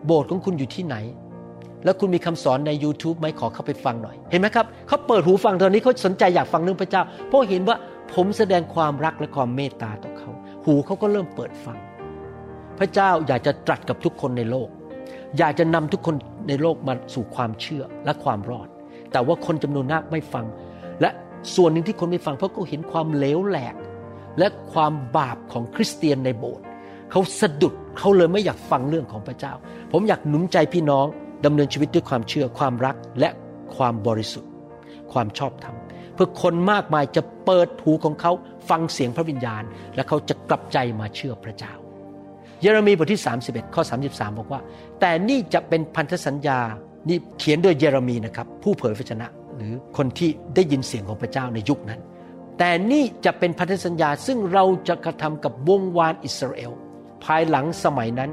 [0.06, 0.96] โบสถ์ของคุณอยู่ที่ไหน
[1.84, 7.78] แล้วคุณมีคำสอนใน YouTube ไหมขอเข้าไปฟังหน่อย เห็นไหมครับเขาเปิดหูฟังตอนนี้เขาสนใจอยากฟังเรื่องพระเจ้า เพราะเห็นว่า
[8.14, 10.32] ผมแสดงความรักและความเมตตาต่อเขา
[10.66, 11.78] หูเขาก็เริ่มเปิดฟัง
[12.80, 14.70] พระเจ้าอยากจะตรัสกับทุกคนในโลก
[15.38, 16.16] อยากจะนำทุกคน
[16.48, 18.68] ในโลกมาสู่ความเชื่อและความรอด
[19.12, 20.46] แต่ว่าคนจำนวนมากไม่ฟัง
[21.02, 21.10] และ
[21.56, 23.76] ส่วนหนึ่งที่คนไม่ฟังเพราะเขาเห็นความเลวแหลก
[24.40, 26.66] และความบาปของคริสเตียนในโบสถ์
[27.12, 29.54] เขาสะดุดเขาเลยไม่อยากฟังเรื่องของพระเจ้า
[29.92, 31.06] ผมอยากหนุนใจพี่น้อง
[31.46, 33.30] ดำเนินชีวิตด้วยความเชื่อความรักและ
[33.76, 34.52] ความบริสุทธิ์
[35.12, 35.76] ความชอบธรรม
[36.16, 38.32] เพื่อคนมากมายจะเปิดหูของเขา
[38.70, 39.64] ฟังเสียงพระวิญญาณ
[39.96, 41.74] และเขาจะกลับใจมาเชื่อพระเจ้า
[42.62, 44.62] เยเรมีบทที่ 31 ข้อ 33 บอกว่า
[45.00, 46.60] แต่นี่จะเป็นพันธสัญญา
[47.10, 52.02] นี่เขียนโดยเยเรมีนะครับผู้เผยพระชนะ หรือคนที่ได้ยินเสียงของพระเจ้าในยุคนั้น
[52.60, 56.72] แต่นี่จะเป็นพันธสัญญาซึ่งเราจะกระทำกับวงวานอิสราเอล
[57.24, 58.32] ภายหลังสมัยนั้น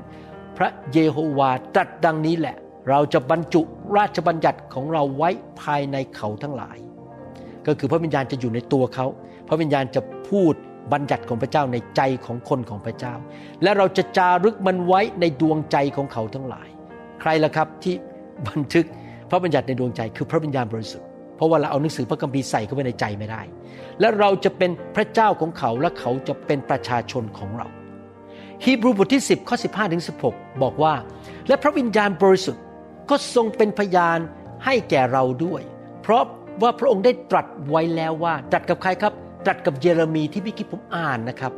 [0.57, 2.57] พระเยโฮวาตรัสดังนี้แหละ
[2.91, 3.62] เราจะบรรจุ
[3.97, 5.30] ราชบัญญัติของเราไว้
[5.61, 6.78] ภายในเขาทั้งหลาย
[7.67, 9.07] ก็คือพระวิญญาณจะอยู่ในตัวเขา
[9.49, 10.55] พระวิญญาณจะพูด
[10.93, 13.15] บัญญัติของพระเจ้าในใจของคนของพระเจ้า
[13.63, 16.69] และเราจะจารึกมันไว้ในดวงใจของเขาทั้งหลาย
[17.21, 17.95] ใครล่ะครับที่
[18.49, 18.87] บันทึก
[19.31, 21.07] พระบัญญัติในดวงใจคือพระวิญญาณบริสุทธิ์
[21.37, 23.43] เพราะว่าเราเอาหนังสือพระคัมภีร์ใส่เข้าไปในใจไม่ได้
[24.01, 27.69] และเราจะเป็นพระเจ้าของเขาและเขาจะเป็นประชาชนของเรา
[28.65, 30.95] ฮีบรูบทที่ 10ข้อ15ถึง16 บอกว่า
[31.49, 32.63] และพระวิญญาณบริสุทธิ์
[33.11, 34.19] ก็ทรงเป็นพยาน
[34.65, 35.63] ให้แก่เราด้วย
[36.03, 36.23] เพราะ
[36.63, 39.13] ว่าพระองค์ได้ตรัสไว้แล้วว่า ตรัสกับใครครับ
[39.45, 41.53] ตรัสกับเยเรมีที่พี่คิดผมอ่านนะครับ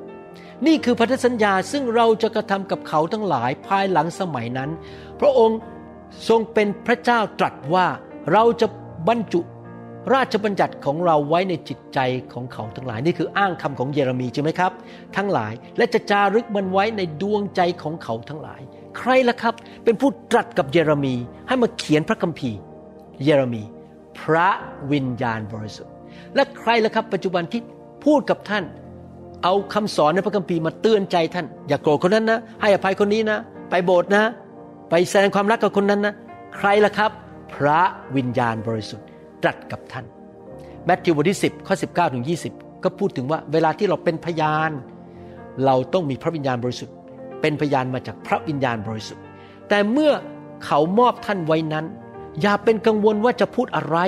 [0.66, 4.70] นี่คือพันธสัญญาซึ่งเราจะกระทำกับเขาทั้งหลายภายหลังสมัยนั้น
[5.20, 5.58] พระองค์
[6.28, 7.86] ทรงเป็นพระเจ้าตรัสว่า
[8.32, 8.66] เราจะ
[9.08, 9.40] บรรจุ
[10.14, 11.98] ราชบัญญัติของเราไว้ในจิตใจ
[12.32, 14.72] ของเขาทั้งหลาย นี่คืออ้างคำของเยเรมีใช่ไหมครับ
[15.16, 18.60] ทั้งหลายและจะจารึกมันไว้ในดวงใจของเขาทั้งหลาย
[18.98, 21.14] ใครล่ะครับ เป็นผู้ตรัสกับเยเรมี
[21.48, 22.58] ให้มาเขียนพระคัมภีร์
[23.24, 23.62] เยเรมี
[24.20, 24.48] พระ
[24.92, 25.92] วิญญาณบริสุทธิ์
[26.34, 27.60] และใครล่ะครับ ปัจจุบันที่
[28.04, 28.64] พูดกับท่าน
[29.44, 33.38] เอาคำสอนในพระคัมภีร์มาเตือนใจท่าน อย่าโกรธคนนั้นนะ ให้อภัยคนนี้นะ
[33.70, 34.22] ไปโบสถ์นะ
[34.90, 36.14] ไปแสดงความรักกับคนนั้นนะ
[36.56, 37.10] ใครล่ะครับ
[37.54, 37.80] พระ
[38.16, 39.06] วิญญาณบริสุทธิ์
[39.42, 40.04] ตรัสกับท่าน
[40.84, 44.70] แมทธิวบทที่ 10ข้อ19ถึง20 ก็พูดถึงว่าเวลาที่เราเป็นพยาน
[45.64, 46.94] เราต้องมีพระวิญญาณบริสุทธิ์
[47.40, 49.22] เป็นพยานมาจากพระวิญญาณบริสุทธิ์
[49.68, 50.12] แต่เมื่อ
[50.66, 51.84] เขามอบท่านไว้นั้น
[52.42, 53.98] อย่าเป็นกังวลว่าจะพูดอะไร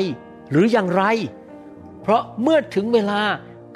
[0.50, 1.04] หรืออย่างไร
[2.02, 3.20] เพราะเมื่อถึงเวลา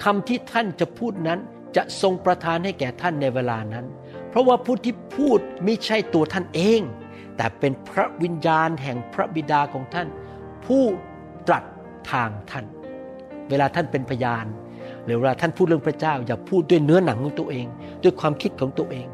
[0.04, 1.38] คำที่ท่านจะพูดนั้น
[1.76, 3.86] จะทรงประทานให้แก่ท่านในเวลานั้น
[4.28, 6.80] เพราะว่าผู้ที่พูดไม่ใช่ตัวท่านเอง
[7.36, 10.08] แต่เป็นพระวิญญาณแห่งพระบิดาของท่าน
[10.66, 10.84] ผู้
[11.46, 11.64] ตรัส
[12.10, 12.64] ทางท่าน
[13.48, 14.46] เวลาท่านเป็นพยาน
[15.04, 17.66] หรือเวลาท่านพูดเรื่องพระเจ้า อย่าพูดด้วยเนื้อหนังของตัวเอง
[18.02, 19.06] ด้วยความคิดของตัวเอง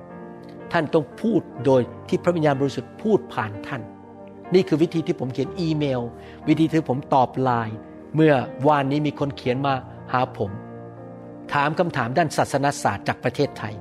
[0.72, 3.82] ท่านต้องพูดโดยที่พระวิญญาณบริสุทธิ์พูดผ่านท่าน
[4.54, 6.00] นี่คือวิธีที่ผมเขียนอีเมล
[6.48, 7.76] วิธีที่ผมตอบไลน์
[8.14, 8.34] เมื่อ
[8.68, 9.74] วานนี้มีคนเขียนมา
[10.12, 10.50] หาผม
[11.52, 13.74] ถามคำถามด้านศาสนศาสตร์จากประเทศไทย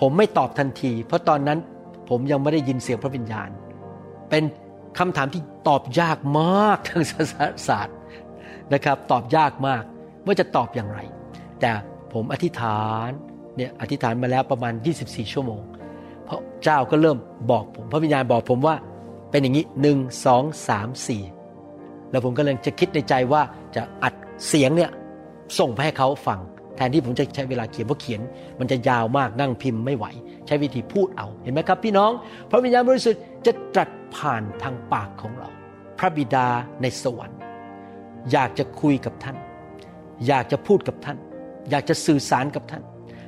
[0.00, 1.58] ผมไม่ตอบทันที เพราะตอนนั้น
[2.08, 3.50] ผมยังไม่ได้ยินเสียงพระวิญญาณ
[4.30, 4.44] เป็น
[4.98, 7.96] คำถามที่ตอบยากมากทางศาสนศาสตร์
[8.74, 9.82] นะครับ ตอบยากมาก
[10.26, 11.00] ว่าจะตอบอย่างไร
[11.60, 11.70] แต่
[12.12, 13.08] ผมอธิษฐาน
[13.56, 14.72] เนี่ยอธิษฐานมาแล้วประมาณ
[15.04, 15.62] 24 ชั่วโมง
[16.24, 17.18] เพราะเจ้าก็เริ่ม
[17.50, 18.74] บอกผม พระวิญญาณบอกผมว่า
[19.30, 21.22] เป็นอย่างนี้หนึ่งสองสามสี่
[22.10, 23.42] แล้วผมก็เลยจะคิดในใจว่า
[23.76, 24.14] จะอัด
[24.46, 24.90] เสียงเนี่ย
[25.58, 26.40] ส่งไปให้เขาฟัง
[26.76, 28.20] แทนที่ผมจะใช้เวลาเขียนเพราะเขียน
[28.60, 30.06] มันจะยาวมากนั่งพิมพ์ไม่ไหว
[30.46, 32.10] ใช้วิธีพูดเอาเห็นไหมครับ พี่น้อง
[32.50, 35.48] พระวิญญาณบริสุทธิ์จะตรัสผ่านทางปากของเรา
[35.98, 36.46] พระบิดา
[36.82, 37.40] ในสวรรค์
[38.32, 39.36] อยากจะคุยกับท่าน
[40.26, 41.18] อยากจะพูดกับท่าน
[41.70, 42.82] อยากจะสื่อสารกับท่าน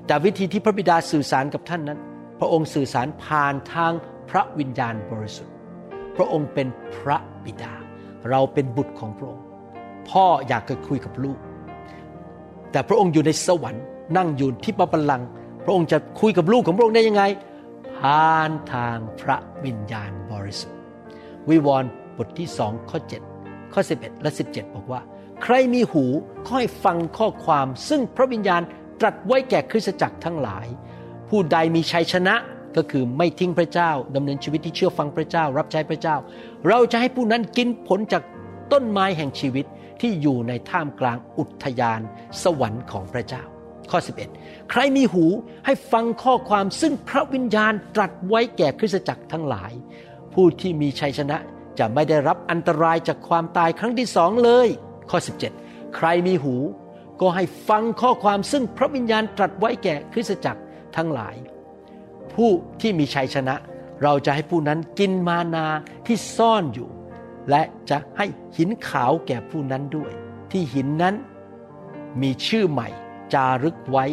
[0.07, 1.99] แต่วิธีที่พระบิดาสื่อสารกับท่านนั้น
[2.41, 3.93] พระองค์สื่อสารผ่านทาง
[4.31, 5.55] พระวิญญาณบริสุทธิ์
[6.21, 7.75] ระองค์เป็นพระบิดา
[8.31, 9.45] เราเป็นบุตรของพระองค์
[10.09, 11.39] พ่ออยากจะคุยกับลูก
[12.73, 13.85] แต่พระองค์อยู่ในสวรรค์
[14.17, 15.29] นั่งอยู่ที่พระบัลลังก์
[15.65, 17.23] พระองค์จะคุยกับลูกของพระองค์ได้ยังไง
[17.97, 20.79] ผ่านทางพระวิญญาณบริสุทธิ์
[21.51, 22.99] วิวรณ์บทที่สองข้อ
[23.37, 25.01] 7 ข้อ 11 และ 17 บอกว่า
[25.43, 26.05] ใครมีหู
[26.47, 28.63] ก็ให้ฟังข้อความ ซึ่งพระวิญญาณ
[29.01, 30.67] ตรัสไว้แก่คริสตจักรทั้งหลาย
[31.29, 32.35] ผู้ใดมีชัยชนะ
[32.77, 36.17] ก็คือไม่ทิ้งพระเจ้าดำเนินชีวิตที่เชื่อฟังพระเจ้า รับใช้พระเจ้า
[36.69, 38.23] เราจะให้ผู้นั้นกินผลจาก
[38.73, 39.67] ต้นไม้แห่งชีวิต
[40.01, 42.01] ที่อยู่ในท่ามกลางอุทยาน
[42.43, 43.43] สวรรค์ของพระเจ้า
[43.91, 43.99] ข้อ
[44.35, 45.25] 11 ใครมีหู
[45.67, 49.73] ให้ฟังข้อความซึ่งพระวิญญาณตรัสไว้แก่คริสตจักรทั้งหลาย
[50.35, 51.37] ผู้ที่มีชัยชนะ
[51.79, 54.69] จะไม่ได้รับอันตรายจากความตายครั้งที่สองเลย
[55.11, 55.19] ข้อ
[55.57, 56.57] 17 ใครมีหู
[57.21, 60.61] ก็ให้ฟังข้อความซึ่งพระวิญญาณตรัสไว้แก่คริสตจักร
[60.97, 61.37] ทั้งหลาย
[62.41, 63.55] ผู้ที่มีชัยชนะ
[64.03, 65.67] เราจะให้ผู้นั้นกินมานา
[66.07, 66.89] ที่ซ่อนอยู่
[67.51, 68.27] และจะให้
[68.57, 70.13] หินขาวแก่ผู้นั้นด้วย
[70.53, 71.15] ที่หินนั้น
[72.23, 72.89] มีชื่อใหม่
[73.35, 74.07] จารึกไว้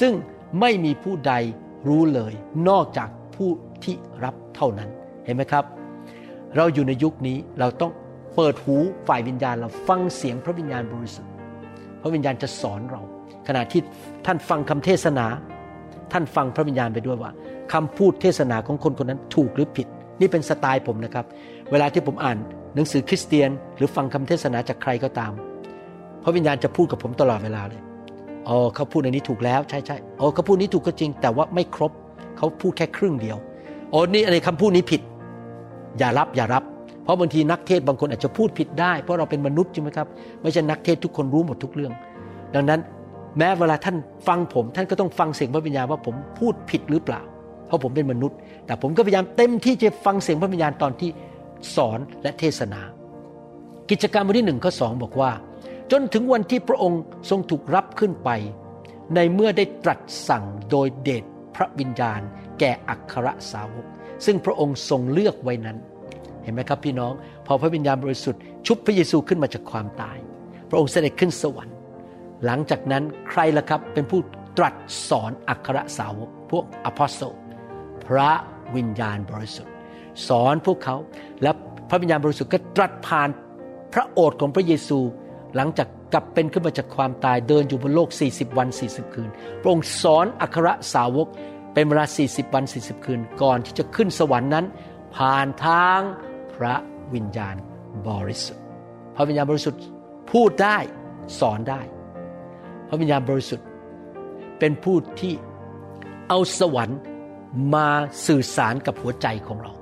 [0.00, 0.14] ซึ่ง
[0.60, 1.34] ไม่มีผู้ใด
[1.88, 2.32] รู้เลย
[2.68, 3.50] นอกจากผู้
[3.84, 4.88] ที่รับเท่านั้น
[5.24, 5.64] เห็นไหมครับ
[6.56, 7.92] เราอยู่ในยุคนี้เราต้อง
[8.34, 8.76] เปิดหู
[9.08, 11.32] ฝ่ายวิญญาณเราฟังเสียงพระวิญญาณบริสุทธิ์
[12.00, 13.02] พระวิญญาณจะสอนเรา
[13.48, 13.80] ขณะที่
[14.26, 15.26] ท่านฟังคำเทศนา
[16.14, 17.30] ท่านฟังพระวิญญาณไปด้วยว่า
[17.72, 19.86] คำพูดเทศนาของคนคนนั้นถูกหรือผิด
[20.20, 21.24] นี่เป็นสไตล์ผมนะครับ
[21.70, 22.36] เวลาที่ผมอ่าน
[22.74, 25.32] หนังสือคริสเตียน หรือฟังคำเทศนาจากใครก็ตาม
[26.22, 27.80] พระวิญญาณจะพูดกับผมตลอดเวลาเลย
[28.48, 31.92] อ๋อเขาพูดในนี้ถูกแล้วใช่ใช่อ๋อเขาพูดนี้ถูกก็จริง แต่ว่าไม่ครบ
[32.38, 33.36] เขาพูดแค่ครึ่งเดียว
[33.92, 35.00] อ๋อนี่อะไรคำพูดนี้ผิด
[35.98, 36.64] อย่ารับอย่ารับ
[37.04, 40.06] เพราะบางทีนักเทศบางคนอาจจะพูดผิดได้ เพราะเราเป็นมนุษย์ใช่ไหมครับ
[40.42, 41.92] ไม่ใช่นักเทศทุกคนรู้หมดทุกเรื่อง
[42.54, 42.80] ดังนั้น
[43.38, 43.96] แม้เวลาท่าน
[44.28, 47.20] ฟังผม ท่านก็ต้องฟังเสียงพระวิญญาณว่าผมพูดผิดหรือเปล่า
[47.66, 51.10] เพราะผมเป็นมนุษย์ แต่ผมก็พยายามเต็มที่จะฟังเสียงพระวิญญาณตอนที่
[51.76, 52.82] สอนและเทศนา
[53.90, 55.30] กิจการบทที่หนึ่งข้อสองบอกว่า
[55.92, 58.30] จนถึงวันที่พระองค์ทรงถูกรับขึ้นไป
[59.14, 61.24] ในเมื่อได้ตรัสสั่งโดยเดช
[61.56, 62.20] พระวิญญาณ
[62.60, 63.86] แก่อัครสาวก
[64.24, 65.76] ซึ่งพระองค์ทรงเลือกไว้นั้น
[66.42, 67.12] เห็นไหมครับพี่น้อง
[67.46, 70.18] พอพระวิญญาณบริสุทธิ์ชุบพระเยซูขึ้นมาจากความตาย
[70.68, 71.73] พระองค์เสด็จขึ้นสวรรค์
[72.44, 74.20] หลังจากนั้นใครล่ะครับเป็นผู้
[74.58, 74.74] ตรัส
[75.08, 77.20] สอนอัครสาวกพวกอพอสโซ
[78.06, 78.30] พระ
[78.76, 79.72] วิญญาณบริสุทธิ์
[80.28, 80.96] สอนพวกเขา
[81.42, 81.50] และ
[81.88, 83.28] พระวิญญาณบริสุทธิ์ก็ตรัสผ่าน
[83.92, 84.98] พระโอษฐ์ของพระเยซู
[85.56, 89.30] หลังจากกลับเป็นขึ้นมาจากความตายเดินอยู่บนโลก 40 วัน 40 คืน
[89.60, 91.28] พระองค์สอนอัครสาวก
[91.74, 94.66] เป็นเวลา 40 วัน 40 คืน ก่อนที่จะขึ้นสวรรค์นั้น
[95.16, 96.00] ผ่านทาง
[96.54, 96.74] พระ
[97.14, 97.56] วิญญาณ
[98.08, 98.64] บริสุทธิ์
[99.16, 99.82] พระวิญญาณบริสุทธิ์
[100.32, 100.78] พูดได้
[101.40, 101.80] สอนได้
[102.88, 103.66] พระวิญญาณบริสุทธิ์
[104.58, 105.34] เป็นผู้ที่
[106.28, 107.00] เอาสวรรค์
[107.74, 107.88] มา
[108.26, 109.72] สื่อสารกับหัวใจของเรา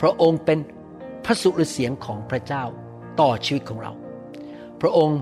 [0.00, 0.58] พระองค์เป็น
[1.24, 2.64] พระสุรเสียงของพระเจ้า
[3.20, 3.92] ต่อชีวิตของเรา
[4.80, 5.20] พระองค์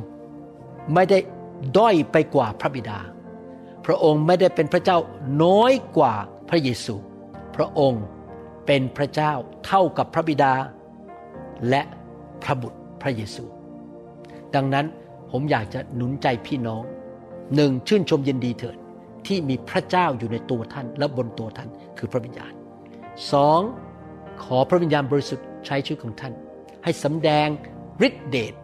[0.95, 1.19] ไม่ได้
[1.79, 2.99] ด้อยไปกว่าพระบิดา
[3.87, 4.99] พระองค์ไม่ได้เป็นพระเจ้า
[5.45, 6.15] น้อยกว่า
[6.49, 6.95] พระเยซู
[7.57, 8.05] พระองค์
[8.67, 9.33] เป็นพระเจ้า
[9.67, 10.53] เท่ากับพระบิดา
[11.69, 11.83] และ
[12.43, 13.45] พระบุตรพระเยซู
[14.55, 14.87] ดังนั้น
[15.39, 16.83] ผมอยากจะหนุนใจพี่น้อง
[17.55, 18.77] หนึ่งชื่นชมยินดีเถิด
[19.27, 21.69] ที่มีพระเจ้าอยู่ในตัวท่านและบนตัวท่าน
[21.99, 22.53] คือพระวิญญาณ
[23.33, 23.61] สอง
[24.45, 26.33] ขอพระวิญญาณบริสุทธิ์ใช้ชีวิตของท่าน
[26.85, 27.49] ให้สำแดง
[28.07, 28.55] ฤทธิเดช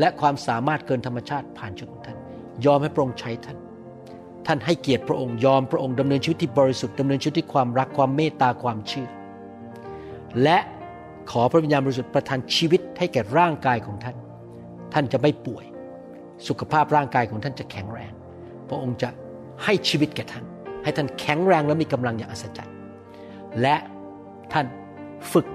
[0.00, 2.18] และความสามารถเกินธรรมชาติผ่านชีวิตของท่าน
[2.64, 3.58] ยอมให้พระองค์ใช้ท่าน
[4.46, 9.08] ท่านให้เกียรติพระองค์ยอมพระองค์ดำเนินชีวิตที่บริสุทธิ์ดำเนินชีวิตที่ความรักความเมตตาความเชื่อ
[10.42, 10.58] และ
[11.30, 14.16] ขอพระวิญญาณบริสุทธิ์ประทานชีวิตให้แก่ร่างกายของท่าน
[14.94, 15.64] ท่านจะไม่ป่วย
[16.48, 18.12] สุขภาพร่างกายของท่านจะแข็งแรง
[18.68, 19.08] พระองค์จะ
[19.64, 20.44] ให้ชีวิตแก่ท่าน
[20.84, 22.76] ให้ท่านแข็งแรงและมีกำลังอย่างอัศจรรย์
[23.60, 23.76] และ
[24.52, 24.66] ท่าน
[25.32, 25.46] ฝึก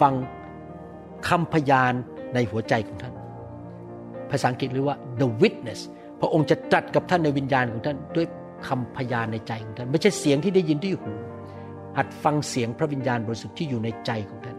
[0.00, 0.14] ฟัง
[1.28, 1.92] คำพยาน
[2.34, 3.14] ในหัวใจของท่าน
[4.30, 5.80] ภาษาอังกฤษเรียกว่า the witness
[6.20, 8.26] พระองค์จะตรัสกับท่านในวิญญาณของท่านด้วย
[8.68, 11.12] คำพยานในใจของท่าน ไม่ใช่เสียงที่ได้ยินที่หู
[11.96, 14.56] หัดฟังเสียงพระวิญญาณบริสุทธิ์ที่อยู่ในใจของท่าน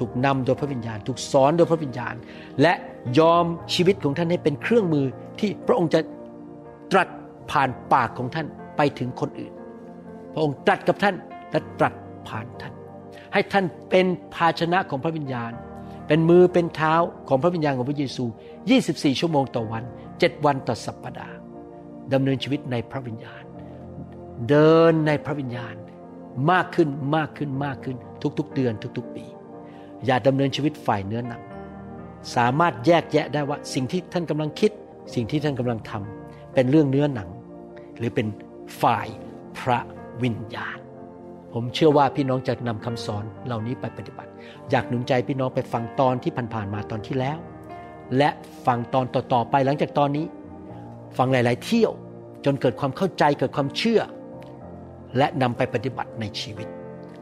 [0.00, 2.14] ถูกนำโดยพระวิญญาณ ถูกสอนโดยพระวิญญาณ
[2.62, 2.74] และ
[3.18, 3.44] ยอม
[3.74, 5.06] ชีวิตของท่านให้เป็นเครื่องมือ
[5.40, 6.00] ที่พระองค์จะ
[6.92, 7.08] ตรัส
[7.50, 8.46] ผ่านปากของท่าน
[8.76, 9.52] ไปถึงคนอื่น
[10.34, 11.14] พระองค์ตรัสกับท่าน
[11.50, 11.94] และตรัส
[12.28, 12.72] ผ่านท่าน
[13.32, 15.52] ให้ท่านเป็นภาชนะของพระวิญญาณ
[16.08, 16.94] เป็นมือเป็นเท้า
[17.28, 18.24] ของพระวิญญาณของพระเยซู
[18.72, 19.84] 24 ชั่วโมงต่อวัน
[20.14, 21.36] 7 วันต่อสัปปดาห์
[22.12, 23.42] ดำเนินชีวิตในพระวิญญาณ
[24.48, 25.74] เดินในพระวิญญาณ
[26.50, 27.96] มากขึ้นมากขึ้นมากขึ้น
[28.38, 29.24] ทุกๆ เดือนทุก ๆ ปี
[30.06, 31.42] อย่าดำเนินชีวิตฝ่ายเนื้อหนัง
[32.36, 34.70] สามารถแยกแยะได้ว่าสิ่งที่ท่านกำลังคิด
[35.14, 37.28] สิ่งที่ท่านกำลังทำเป็นเรื่องเนื้อหนัง
[37.98, 38.26] หรือเป็น
[38.82, 39.06] ฝ่าย
[39.58, 39.78] พระ
[40.22, 40.78] วิญญาณ
[41.52, 44.30] ผมเชื่อว่าพี่น้องจะนำคำสอนเหล่านี้ไปปฏิบัติ
[44.70, 47.38] อยากหนุนใจพี่น้องไปฟังตอนที่ผ่านๆมาตอนที่แล้ว
[48.16, 48.30] และ
[48.66, 50.26] ฟังตอนต่อๆไปหลังจากตอนนี้
[51.18, 51.92] ฟังหลาย ๆ เที่ยว
[52.44, 54.00] จนเกิดความเข้าใจเกิดความเชื่อ
[55.18, 56.68] และนำไปปฏิบัติในชีวิต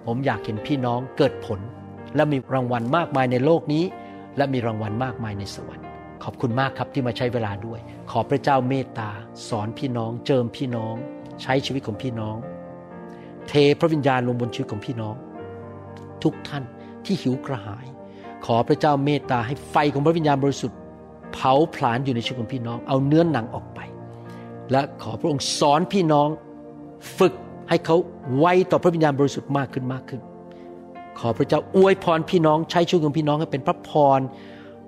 [0.06, 1.60] ผมอยากเห็นพี่น้องเกิดผล
[2.16, 3.84] และมีรางวัลมากมายในโลกนี้
[4.36, 5.86] และมีรางวัลมากมายในสวรรค์
[6.24, 7.80] ขอบคุณมากครับที่มาใช้เวลาด้วย
[8.10, 9.10] ขอพระเจ้าเมตตา
[9.48, 10.94] สอนพี่น้อง เจิมพี่น้อง
[11.42, 12.36] ใช้ชีวิตของพี่น้อง
[13.48, 15.14] เทพระวิญญาณลงบนชีวิตของพี่น้อง
[16.22, 16.64] ทุกท่าน
[17.04, 17.86] ที่หิวกระหาย
[18.46, 20.78] ขอพระเจ้าเมตตาให้ไฟของพระวิญญาณบริสุทธิ์
[21.32, 23.80] เผาผลาญอยู่ในชีวิตของพี่น้อง เอาเนื้อหนังออกไป
[24.70, 26.28] และขอพระองค์สอนพี่น้อง
[27.18, 27.34] ฝึก
[27.68, 27.96] ให้เขา
[28.38, 30.20] ไวต่อพระวิญญาณบริสุทธิ์มากขึ้นมากขึ้น
[31.20, 34.20] ขอพระเจ้าอวยพรพี่น้องใช้ชีวิตของพี่น้องให้เป็นพระพร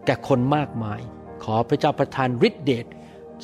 [0.06, 1.00] แก่คนมากมาย
[1.44, 2.86] ขอพระเจ้าประทานฤทธิเดช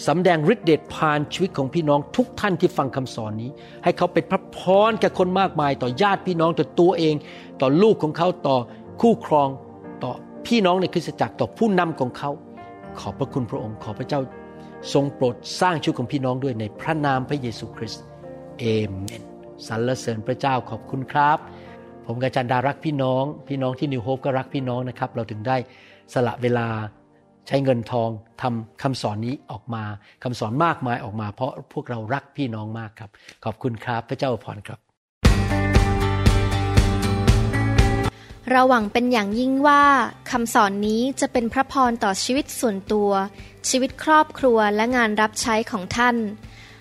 [0.07, 3.51] สำแดงฤทธิเดชผ่านชีวิตของพี่น้องทุกท่านที่ฟังคำสอนนี้
[3.85, 4.59] ให้เขาเป็นพระพ
[4.89, 7.15] รแก่คนมากมาย ต่อญาติพี่น้องต่อตัวเอง
[7.61, 8.57] ต่อลูกของเขาต่อ
[9.01, 9.49] คู่ครอง
[10.03, 10.13] ต่อ
[10.47, 12.31] พี่น้องในคริสตจักรต่อผู้นำของเขา
[13.01, 14.21] ขอบพระคุณพระองค์ ขอพระเจ้า
[14.93, 18.05] ทรงโปรดสร้างชีวิตของพี่น้องด้วยในพระนามพระเยซูคริสต์
[18.59, 19.23] อาเมน
[19.67, 21.39] สรรเสริญพระเจ้าขอบคุณครับ
[22.07, 25.57] ผมกับอาจารย์ดารักพี่น้อง พี่น้องที่ New Hope ก็รักพี่น้องนะครับ เราถึงได้
[26.15, 26.67] สละเวลา
[27.49, 28.11] ใช้เงินทอง
[28.43, 29.85] ทำคำสอนนี้ออกมา
[30.23, 33.11] คำสอนมากมายออกมา เพราะพวกเรารักพี่น้องมากครับ
[33.45, 34.79] ขอบคุณครับพระเจ้าอวยพรครับ
[38.51, 39.83] เราหวังเป็นอย่างยิ่งว่า
[40.31, 43.11] คำสอนนี้จะเป็นพระพรต่อชีวิตส่วนตัว
[43.69, 46.17] ชีวิตครอบครัวและงานรับใช้ของท่าน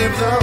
[0.00, 0.39] save the